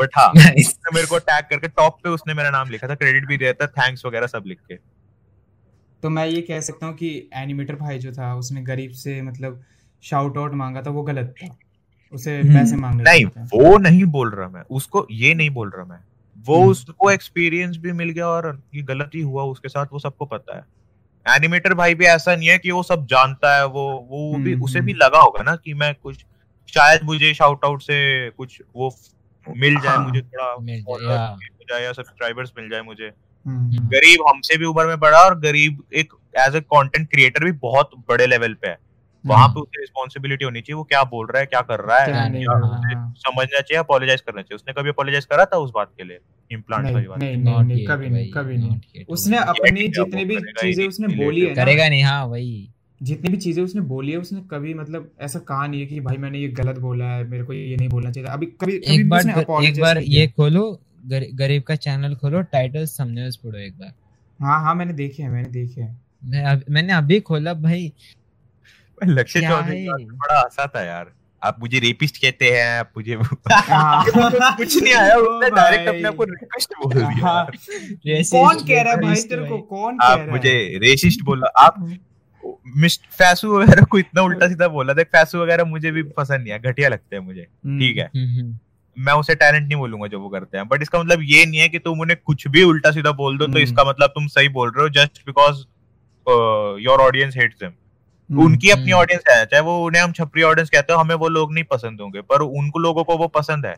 बट 0.00 0.10
हाँ 0.16 0.28
उसने 0.30 0.94
मेरे 0.94 1.06
को 1.06 1.18
टैग 1.20 1.44
करके 1.50 1.68
टॉप 1.70 1.98
पे 2.04 2.08
उसने 2.08 2.34
मेरा 2.34 2.50
नाम 2.50 2.70
लिखा 2.70 2.88
था 2.88 2.94
क्रेडिट 2.94 3.26
भी 3.26 3.36
दिया 3.36 3.52
था 3.52 3.66
थैंक्स 3.78 4.06
वगैरह 4.06 4.26
सब 4.26 4.44
लिख 4.46 4.60
के 4.68 4.78
तो 6.02 6.10
मैं 6.10 6.26
ये 6.26 6.40
कह 6.42 6.60
सकता 6.60 6.86
हूँ 6.86 6.94
कि 6.94 7.10
एनिमेटर 7.34 7.74
भाई 7.74 7.98
जो 7.98 8.12
था 8.12 8.34
उसने 8.34 8.62
गरीब 8.62 8.92
से 8.98 9.20
मतलब 9.22 9.62
शाउट 10.02 10.38
आउट 10.38 10.54
मांगा 10.54 10.82
था 10.82 10.90
वो 10.90 11.02
गलत 11.02 11.34
था 11.42 11.48
उसे 12.12 12.40
हम्म, 12.40 12.54
पैसे 12.54 12.76
मांगने 12.76 13.02
नहीं 13.02 13.24
वो 13.24 13.78
नहीं 13.78 14.04
बोल 14.04 14.30
रहा 14.30 14.48
मैं 14.48 14.62
उसको 14.70 15.06
ये 15.10 15.34
नहीं 15.34 15.50
बोल 15.50 15.70
रहा 15.70 15.84
मैं। 15.84 15.98
वो 16.46 16.58
हम्म। 16.60 16.70
उसको 16.70 17.10
एक्सपीरियंस 17.10 17.76
भी 17.76 17.92
मिल 17.92 18.10
गया 18.10 18.26
और 18.28 18.62
ये 18.74 18.82
गलती 18.82 19.20
हुआ 19.20 19.42
उसके 19.44 19.68
साथ 19.68 19.86
वो 19.92 19.98
सबको 19.98 20.24
पता 20.24 20.56
है। 20.56 20.64
एनिमेटर 21.26 21.74
भाई 21.74 21.94
भी 21.94 22.04
ऐसा 22.04 22.36
नहीं 22.36 22.48
है 22.48 22.58
कि 22.58 22.70
वो 22.70 22.82
सब 22.82 23.06
जानता 23.06 23.56
है 23.56 23.66
वो 23.66 23.84
वो 24.10 24.34
भी 24.38 24.52
हम्म, 24.52 24.64
उसे 24.64 24.80
भी 24.80 24.92
हम्म। 24.92 25.04
लगा 25.04 25.18
होगा 25.18 25.42
ना 25.42 25.56
कि 25.56 25.74
मैं 25.74 25.94
कुछ 26.02 26.24
शायद 26.74 27.02
मुझे 27.02 27.34
शाउट 27.34 27.64
आउट 27.64 27.82
से 27.82 28.30
कुछ 28.30 28.62
वो 28.76 28.94
मिल 29.46 29.80
जाए 29.80 29.96
हाँ, 29.96 30.04
मुझे 30.08 30.20
थोड़ा 30.20 30.56
मिल 30.60 30.80
जाए, 30.82 31.14
या। 31.16 31.34
मिल 31.34 31.66
जाए 31.70 31.92
सब्सक्राइबर्स 31.92 32.52
मिल 32.58 32.68
जाए 32.70 32.82
मुझे। 32.82 33.10
हम्म, 33.46 33.88
गरीब 33.88 34.24
हमसे 34.28 34.56
भी 34.56 34.64
ऊपर 34.64 34.86
में 34.86 34.98
बड़ा 35.00 35.18
और 35.18 35.38
गरीब 35.40 35.82
एक 35.94 36.12
एज 36.38 36.56
ए 36.56 36.60
कंटेंट 36.60 37.10
क्रिएटर 37.10 37.44
भी 37.44 37.52
बहुत 37.52 37.90
बड़े 38.08 38.26
लेवल 38.26 38.54
पे 38.54 38.68
है। 38.68 38.78
वहाँ 39.24 39.48
पे 39.48 39.60
उसे 39.60 39.80
रिस्पॉन्सिबिलिटी 39.80 40.44
होनी 40.44 40.60
चाहिए 40.60 40.76
वो 40.76 40.82
क्या 40.84 41.02
बोल 41.10 41.26
रहा 41.26 41.40
है 41.40 41.46
क्या 41.46 41.60
कर 41.62 41.80
रहा 41.80 41.98
है 41.98 42.12
हाँ। 42.44 43.14
समझना 43.18 43.60
चाहिए 43.60 43.78
अपोलोजाइज 43.78 44.20
करना 44.20 44.42
चाहिए। 44.42 44.56
उसने 44.56 44.72
कभी 44.72 44.88
अपोलोजाइज 44.88 45.24
करा 45.24 45.44
था 45.44 45.58
उस 45.58 45.70
बात 45.74 45.90
के 45.96 46.04
लिए? 46.04 46.18
इम्प्लांट 46.50 46.84
नहीं 46.84 46.94
वाली 46.94 47.08
बात 47.08 47.18
नहीं 47.18 47.36
नहीं 47.36 47.62
नहीं 47.64 47.86
कभी 47.86 48.08
नहीं 48.08 48.30
कभी 48.32 48.56
नहीं। 48.56 49.04
उसने 49.08 49.36
अपनी 49.38 49.88
जितनी 49.90 50.24
भी 50.24 50.36
चीज़ें 50.52 50.86
उसने 50.86 51.08
बोली 51.16 51.40
है 51.40 51.54
करेगा 51.54 51.88
नहीं 51.88 52.02
हाँ 52.02 52.24
वही। 52.26 52.68
जितनी 53.00 53.30
भी 53.30 53.36
चीज़ें 53.36 53.62
उसने 53.62 53.80
बोली 53.82 54.12
है 54.12 54.18
उसने 54.18 54.40
कभी 54.50 54.74
मतलब 54.74 55.10
ऐसा 55.20 55.38
कहा 55.38 55.66
नहीं 55.66 55.80
है 55.80 55.86
कि 55.86 56.00
भाई 56.00 56.16
मैंने 56.16 56.38
ये 56.38 56.48
गलत 56.58 56.78
बोला 56.78 57.04
है 57.06 57.24
मेरे 57.28 57.44
को 57.44 57.52
ये 57.52 57.76
नहीं 57.76 57.88
बोलना 57.88 58.10
चाहिए 58.10 58.28
अभी 58.30 58.46
कभी 58.60 58.80
एक 58.86 59.08
बार 59.08 59.64
एक 59.64 59.80
बार 59.80 59.98
ये 59.98 60.26
खोलो 60.26 60.70
गरीब 61.06 61.62
का 61.62 61.74
चैनल 61.76 62.14
खोलो 62.14 62.42
टाइटल 62.52 62.86
थंबनेल्स 62.88 63.36
पढ़ो 63.36 63.58
एक 63.58 63.78
बार। 63.78 63.92
हाँ 64.40 64.60
हाँ 64.64 64.74
मैंने 64.74 64.92
देखे 64.92 65.22
हैं 65.22 65.30
मैंने 65.30 65.48
देखे 65.50 65.80
हैं। 65.80 66.00
मैं 66.24 66.60
मैंने 66.70 66.92
अभी 66.92 67.18
खोला 67.20 67.54
भाई 67.54 67.92
लक्ष्य 69.08 69.40
चौधरी 69.40 69.88
बड़ा 70.04 70.38
हंसा 70.40 70.66
था 70.66 70.82
यार। 70.82 71.12
आप 71.44 71.56
मुझे 71.60 71.78
रेपिस्ट 71.78 72.16
कहते 72.16 72.50
हैं 72.50 72.78
आप 72.78 72.90
मुझे 72.96 73.14
हाँ। 73.52 74.04
कुछ 74.56 74.82
नहीं 74.82 74.94
आया 74.94 75.14
उसने 75.16 75.50
डायरेक्ट 75.50 75.88
अपने 75.88 76.08
आप 76.08 76.14
को 76.14 76.24
रेपिस्ट 76.24 76.74
बोल 76.74 76.94
दिया। 76.94 77.26
हाँ। 77.28 77.46
कौन 78.06 78.58
कह 78.58 78.82
रहा 78.82 78.92
है 78.92 79.00
भाई 79.00 79.14
तेरे 79.14 79.44
को? 79.44 79.58
कौन 79.58 79.96
कह 79.96 80.04
आप 80.04 80.26
मुझे 80.30 80.78
रेसिस्ट 80.82 81.22
बोला। 81.22 81.46
आप 81.46 81.98
मिस्ट 82.76 83.00
फैसू 83.12 83.58
वगैरह 83.58 83.84
को 83.84 83.98
इतना 83.98 84.22
उल्टा 84.22 84.48
सीधा 84.48 84.68
बोला 84.68 84.92
देख 84.92 85.06
फैसू 85.06 85.42
वगैरह 85.42 85.64
मुझे 85.64 85.90
भी 85.90 86.02
पसंद 86.02 86.40
नहीं 86.40 86.52
है 86.52 86.58
घटिया 86.58 86.88
लगते 86.88 87.16
हैं 87.16 87.22
मुझे। 87.22 87.40
हम्म, 87.40 87.78
ठीक 87.80 87.96
है। 87.96 88.04
हम्म, 88.04 88.40
हम्म, 88.40 88.58
मैं 88.98 89.12
उसे 89.12 89.34
टैलेंट 89.34 89.68
नहीं 89.68 89.76
बोलूँगा 89.76 90.06
जो 90.06 90.20
वो 90.20 90.28
करते 90.28 90.58
हैं। 90.58 90.68
बट 90.68 90.82
इसका 90.82 90.98
मतलब 90.98 91.18
ये 91.22 91.46
नहीं 91.46 91.60
है 91.60 91.68
कि 91.68 91.78
तुम 91.78 92.00
उन्हें 92.00 92.18
कुछ 92.24 92.48
भी 92.48 92.62
उल्टा 92.62 92.90
सीधा 92.90 93.12
बोल 93.12 93.38
दो 93.38 93.46
तो। 93.46 93.58
इसका 93.58 93.84
मतलब 93.84 94.08
तुम 94.08 94.26
सही 94.26 94.48
बोल 94.48 94.70
रहे 94.70 94.82
हो 94.82 94.88
just 94.88 95.22
because 95.26 95.64
your 96.82 97.00
audience 97.00 97.36
hates 97.36 97.56
them 97.56 97.70
उनकी 98.32 98.70
अपनी 98.70 98.82
हम्म। 98.82 99.00
ऑडियंस 99.00 99.22
है 99.30 99.44
चाहे 99.46 99.62
वो 99.62 99.78
उन्हें 99.84 100.02
हम 100.02 100.12
छपरी 100.12 100.42
ऑडियंस 100.42 100.70
कहते 100.70 100.92
हो 100.92 100.98
हमें 100.98 101.14
वो 101.14 101.28
लोग 101.28 101.52
नहीं 101.54 101.64
पसंद 101.64 102.00
होंगे 102.00 102.20
पर 102.22 102.42
उनको 102.42 102.78
लोगों 102.78 103.04
को 103.04 103.16
वो 103.16 103.28
पसंद 103.30 103.66
है 103.66 103.76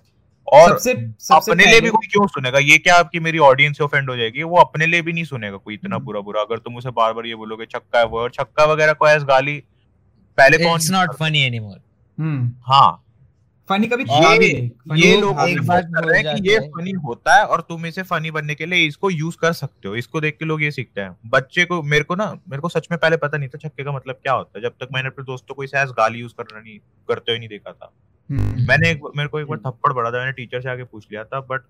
और 0.49 0.69
सबसे 0.69 0.95
सबसे 1.21 1.53
अपने 1.53 1.65
लिए 1.65 1.81
भी 1.81 1.91
कोई 1.91 2.07
क्यों 2.07 2.27
सुनेगा 2.27 2.59
ये 2.61 2.79
क्या 2.79 2.97
आपकी 2.97 3.21
मेरी 3.21 3.39
ऑडियंस 3.41 3.81
ऑफेंड 3.81 4.11
हो 4.11 4.17
जाएगी 4.17 4.43
वो 4.45 4.57
अपने 4.57 4.87
लिए 4.87 5.03
भी 5.03 5.13
नहीं 5.13 5.25
सुनेगा 5.25 5.57
कोई 5.57 5.75
इतना 5.75 5.97
हम्म। 5.97 6.05
बुरा 6.05 6.21
बुरा 6.21 6.41
अगर 6.41 6.59
तुम 6.59 6.77
उसे 6.77 6.91
बार 6.91 7.13
बार 7.13 7.27
ये 7.27 7.35
बोलोगे 7.35 7.67
छक्का 7.67 7.99
है 7.99 8.07
वो 8.07 8.21
और 8.21 8.31
छक्का 8.31 8.65
वगैरह 8.65 8.93
को 8.93 9.09
एस 9.09 9.25
गाली 9.25 9.63
पहले 10.39 10.59
कौन 10.59 10.81
नॉट 10.91 11.15
फनी 11.15 11.43
एनीमोर. 11.43 11.81
हम्म 12.19 12.53
हाँ 12.63 13.04
फनी 13.69 13.87
कभी 13.87 14.05
और 14.05 14.43
ये 14.43 14.49
ये 14.97 15.21
लोग 15.21 15.41
एक 15.41 15.61
बात 15.67 15.79
एक्सेप्ट 15.79 15.95
कर 15.95 16.05
रहे 16.05 16.21
हैं 16.21 16.35
कि 16.37 16.49
ये 16.51 16.59
फनी 16.69 16.91
होता 17.05 17.35
है 17.35 17.45
और 17.47 17.61
तुम 17.61 17.87
इसे 17.87 18.03
फनी 18.03 18.31
बनने 18.31 18.55
के 18.55 18.67
लिए 18.67 18.87
इसको 18.87 19.11
यूज़ 19.11 19.37
कर 19.37 19.53
सकते 19.53 19.89
हो। 19.89 19.95
इसको 19.97 20.21
देख 20.21 20.37
के 20.39 20.45
लोग 20.45 20.63
ये 20.63 20.71
सीखते 20.71 21.01
हैं। 21.01 21.17
बच्चे 21.27 21.65
को 21.65 21.83
मेरे 21.83 22.05
को 22.05 22.15
ना 22.15 22.31
मेरे 22.49 22.61
को 22.61 22.69
सच 22.69 22.89
में 22.91 22.99
पहले 23.01 23.17
पता 23.17 23.39
नहीं 23.39 23.49
था 23.49 23.59
छक्के 23.59 23.85
का 23.85 23.93
मतलब 23.93 24.15
क्या 24.15 24.33
होता 24.33 24.59
है। 24.59 24.63
जब 24.63 24.73
तक 24.81 24.89
मैंने 24.95 25.09
अपने 25.09 25.25
दोस्तों 25.25 25.55
को 25.55 25.65
इसे 25.65 25.79
एज 25.79 25.91
गाली 25.91 26.19
यूज़ 26.19 26.33
करना 26.33 26.61
नहीं 26.61 26.79
करते 27.09 27.33
हुए 27.33 27.39
नहीं 27.39 27.49
देखा 27.49 27.73
था। 27.73 27.93
हम्म, 28.31 28.67
मैंने 28.69 28.91
एक 28.91 29.01
मेरे 29.17 29.29
को 29.29 29.41
एक 29.41 29.47
बार 29.47 29.59
थप्पड़ 29.59 29.93
पड़ा 29.93 30.11
था 30.11 30.19
मैंने 30.19 30.33
टीचर 30.33 30.61
से 30.61 30.71
आके 30.71 30.85
पूछ 30.85 31.07
लिया 31.13 31.25
था 31.25 31.41
बट 31.41 31.63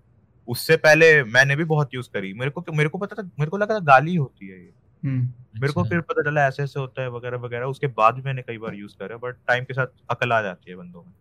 उससे 0.47 0.77
पहले 0.77 1.23
मैंने 1.23 1.55
भी 1.55 1.63
बहुत 1.63 1.93
यूज़ 1.93 2.09
करी। 2.13 2.33
मेरे 2.33 2.51
को 2.51 2.65
मेरे 2.73 2.89
को 2.89 2.97
पता 2.97 3.21
था 3.21 3.29
मेरे 3.39 3.49
को 3.49 3.57
लगा 3.57 3.75
था 3.75 3.79
गाली 3.85 4.15
होती 4.15 4.47
है 4.47 4.59
ये। 4.59 4.71
हम्म, 5.03 5.21
मेरे 5.61 5.73
को 5.73 5.81
अच्छा। 5.81 5.89
फिर 5.89 6.01
पता 6.01 6.21
चला 6.21 6.47
ऐसे 6.47 6.63
ऐसे 6.63 6.79
होता 6.79 7.01
है 7.01 7.09
वगैरह 7.09 7.37
वगैरह। 7.37 7.65
उसके 7.65 7.87
बाद 7.87 8.15
भी 8.15 8.21
मैंने 8.21 8.41
कई 8.41 8.57
बार 8.57 8.75
यूज़ 8.75 8.95
करा 8.99 9.17
बट 9.17 9.35
टाइम 9.47 9.63
के 9.63 9.73
साथ 9.73 9.87
अकल 10.09 10.31
आ 10.31 10.41
जाती 10.41 10.71
है 10.71 10.77
बंदों 10.77 11.01
में। 11.01 11.13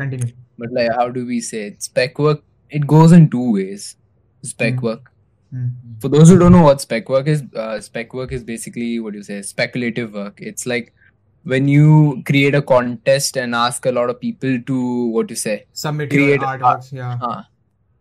continue. 0.00 0.32
But 0.56 0.72
like 0.72 0.90
how 1.00 1.08
do 1.20 1.26
we 1.26 1.40
say 1.40 1.62
it? 1.68 1.82
Spec 1.82 2.18
work 2.18 2.42
it 2.70 2.86
goes 2.86 3.12
in 3.12 3.30
two 3.30 3.52
ways. 3.52 3.96
Spec 4.42 4.74
mm. 4.74 4.82
work. 4.90 5.12
Mm. 5.54 5.70
for 5.98 6.08
those 6.10 6.28
who 6.28 6.38
don't 6.38 6.52
know 6.52 6.62
what 6.62 6.78
spec 6.78 7.08
work 7.08 7.26
is 7.26 7.42
uh, 7.56 7.80
spec 7.80 8.12
work 8.12 8.32
is 8.32 8.44
basically 8.44 9.00
what 9.00 9.12
do 9.12 9.18
you 9.18 9.24
say 9.24 9.40
speculative 9.40 10.12
work. 10.12 10.40
It's 10.42 10.66
like 10.66 10.92
when 11.44 11.68
you 11.68 12.22
create 12.26 12.54
a 12.54 12.60
contest 12.60 13.38
and 13.38 13.54
ask 13.54 13.86
a 13.86 13.92
lot 13.92 14.10
of 14.10 14.20
people 14.20 14.60
to 14.66 15.06
what 15.06 15.30
you 15.30 15.36
say 15.36 15.64
submit 15.72 16.10
create 16.10 16.40
artworks 16.40 16.62
art, 16.62 16.92
yeah. 16.92 17.18
uh, 17.22 17.42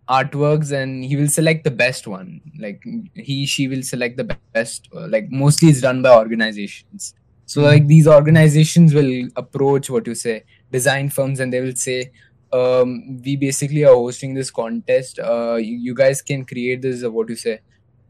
artworks 0.10 0.74
and 0.74 1.06
he 1.06 1.16
will 1.16 1.30
select 1.30 1.64
the 1.64 1.72
best 1.72 2.06
one. 2.06 2.42
Like 2.60 2.84
he 3.14 3.46
she 3.46 3.70
will 3.70 3.84
select 3.84 4.18
the 4.18 4.36
best 4.54 4.90
like 4.92 5.32
mostly 5.32 5.70
it's 5.70 5.80
done 5.80 6.02
by 6.02 6.14
organizations. 6.18 7.14
So 7.48 7.62
Hmm. 7.62 7.68
like 7.72 7.88
these 7.88 8.08
organizations 8.08 8.94
will 8.94 9.30
approach 9.38 9.90
what 9.90 10.08
you 10.08 10.16
say 10.16 10.44
design 10.72 11.10
firms 11.10 11.40
and 11.42 11.54
they 11.54 11.62
will 11.62 11.76
say 11.76 12.12
um, 12.54 13.22
we 13.26 13.38
basically 13.38 13.86
are 13.86 13.96
hosting 13.96 14.36
this 14.36 14.52
contest. 14.52 15.20
Uh, 15.20 15.56
you, 15.56 15.78
you 15.78 15.96
guys 15.96 16.22
can 16.22 16.46
create 16.46 16.82
this 16.84 17.04
uh, 17.04 17.12
what 17.12 17.30
you 17.30 17.36
say 17.36 17.60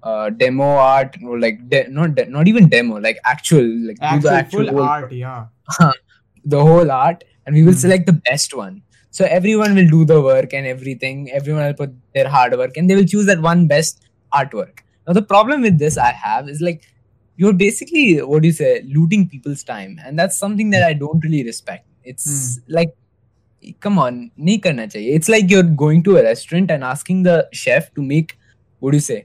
uh, 0.03 0.29
demo 0.31 0.63
art 0.65 1.17
or 1.25 1.39
like 1.39 1.67
de- 1.69 1.87
not 1.89 2.15
de- 2.15 2.27
not 2.27 2.47
even 2.47 2.69
demo 2.69 2.97
like 2.99 3.17
actual 3.25 3.65
like 3.87 3.97
actual 4.01 4.29
actual 4.31 4.67
whole- 4.69 4.83
art 4.83 5.11
yeah 5.11 5.47
the 6.45 6.59
whole 6.61 6.91
art 6.91 7.23
and 7.45 7.55
we 7.55 7.63
will 7.63 7.73
Hmm. 7.73 7.85
select 7.85 8.05
the 8.07 8.13
best 8.29 8.55
one. 8.55 8.83
So 9.11 9.25
everyone 9.25 9.75
will 9.75 9.87
do 9.89 10.05
the 10.05 10.21
work 10.21 10.53
and 10.53 10.67
everything. 10.67 11.31
Everyone 11.31 11.65
will 11.65 11.73
put 11.73 11.91
their 12.13 12.29
hard 12.29 12.53
work 12.57 12.77
and 12.77 12.89
they 12.89 12.95
will 12.95 13.05
choose 13.05 13.25
that 13.27 13.41
one 13.41 13.67
best 13.67 14.03
artwork. 14.33 14.79
Now 15.07 15.13
the 15.13 15.21
problem 15.23 15.61
with 15.61 15.79
this 15.79 15.97
I 15.97 16.11
have 16.11 16.49
is 16.49 16.61
like 16.61 16.83
you're 17.36 17.52
basically 17.52 18.04
what 18.30 18.42
do 18.42 18.48
you 18.48 18.54
say 18.56 18.82
looting 18.96 19.28
people's 19.28 19.62
time 19.64 19.98
and 20.04 20.18
that's 20.18 20.38
something 20.38 20.70
that 20.70 20.82
I 20.88 20.92
don't 20.92 21.24
really 21.24 21.44
respect. 21.44 21.86
It's 22.04 22.60
like 22.68 22.94
come 23.80 23.98
on, 23.98 24.30
nahi 24.38 24.62
karna 24.62 24.86
chahiye. 24.88 25.14
It's 25.20 25.28
like 25.28 25.50
you're 25.50 25.68
going 25.84 26.02
to 26.04 26.16
a 26.18 26.22
restaurant 26.22 26.70
and 26.70 26.84
asking 26.84 27.22
the 27.24 27.48
chef 27.52 27.92
to 27.94 28.02
make 28.02 28.36
what 28.80 28.90
do 28.92 28.96
you 28.96 29.06
say? 29.08 29.20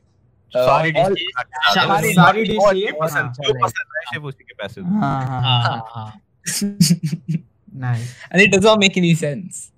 Uh, 0.56 0.66
सारी 0.68 0.92
all- 1.04 1.16
dish 1.16 1.32
सारी- 1.78 2.14
सारी 2.16 2.44
dish 2.50 2.58
और 2.58 2.74
चाहिए? 2.74 2.92
जो 2.92 3.00
पसंद 3.02 3.24
हाँ, 3.26 3.34
जो 3.48 3.54
पसंद 3.64 3.96
है 3.98 4.04
सिर्फ 4.12 4.24
उसी 4.26 4.44
के 4.44 4.54
पैसे 4.62 4.82
दो 4.82 5.00
हाँ 5.00 5.26
हाँ 5.28 5.42
हाँ 5.64 5.84
हाँ 5.96 6.12
nice 7.74 8.14
and 8.32 8.42
it 8.42 8.52
does 8.52 8.64
not 8.64 8.80
make 8.80 8.96
any 8.98 9.14
sense. 9.14 9.71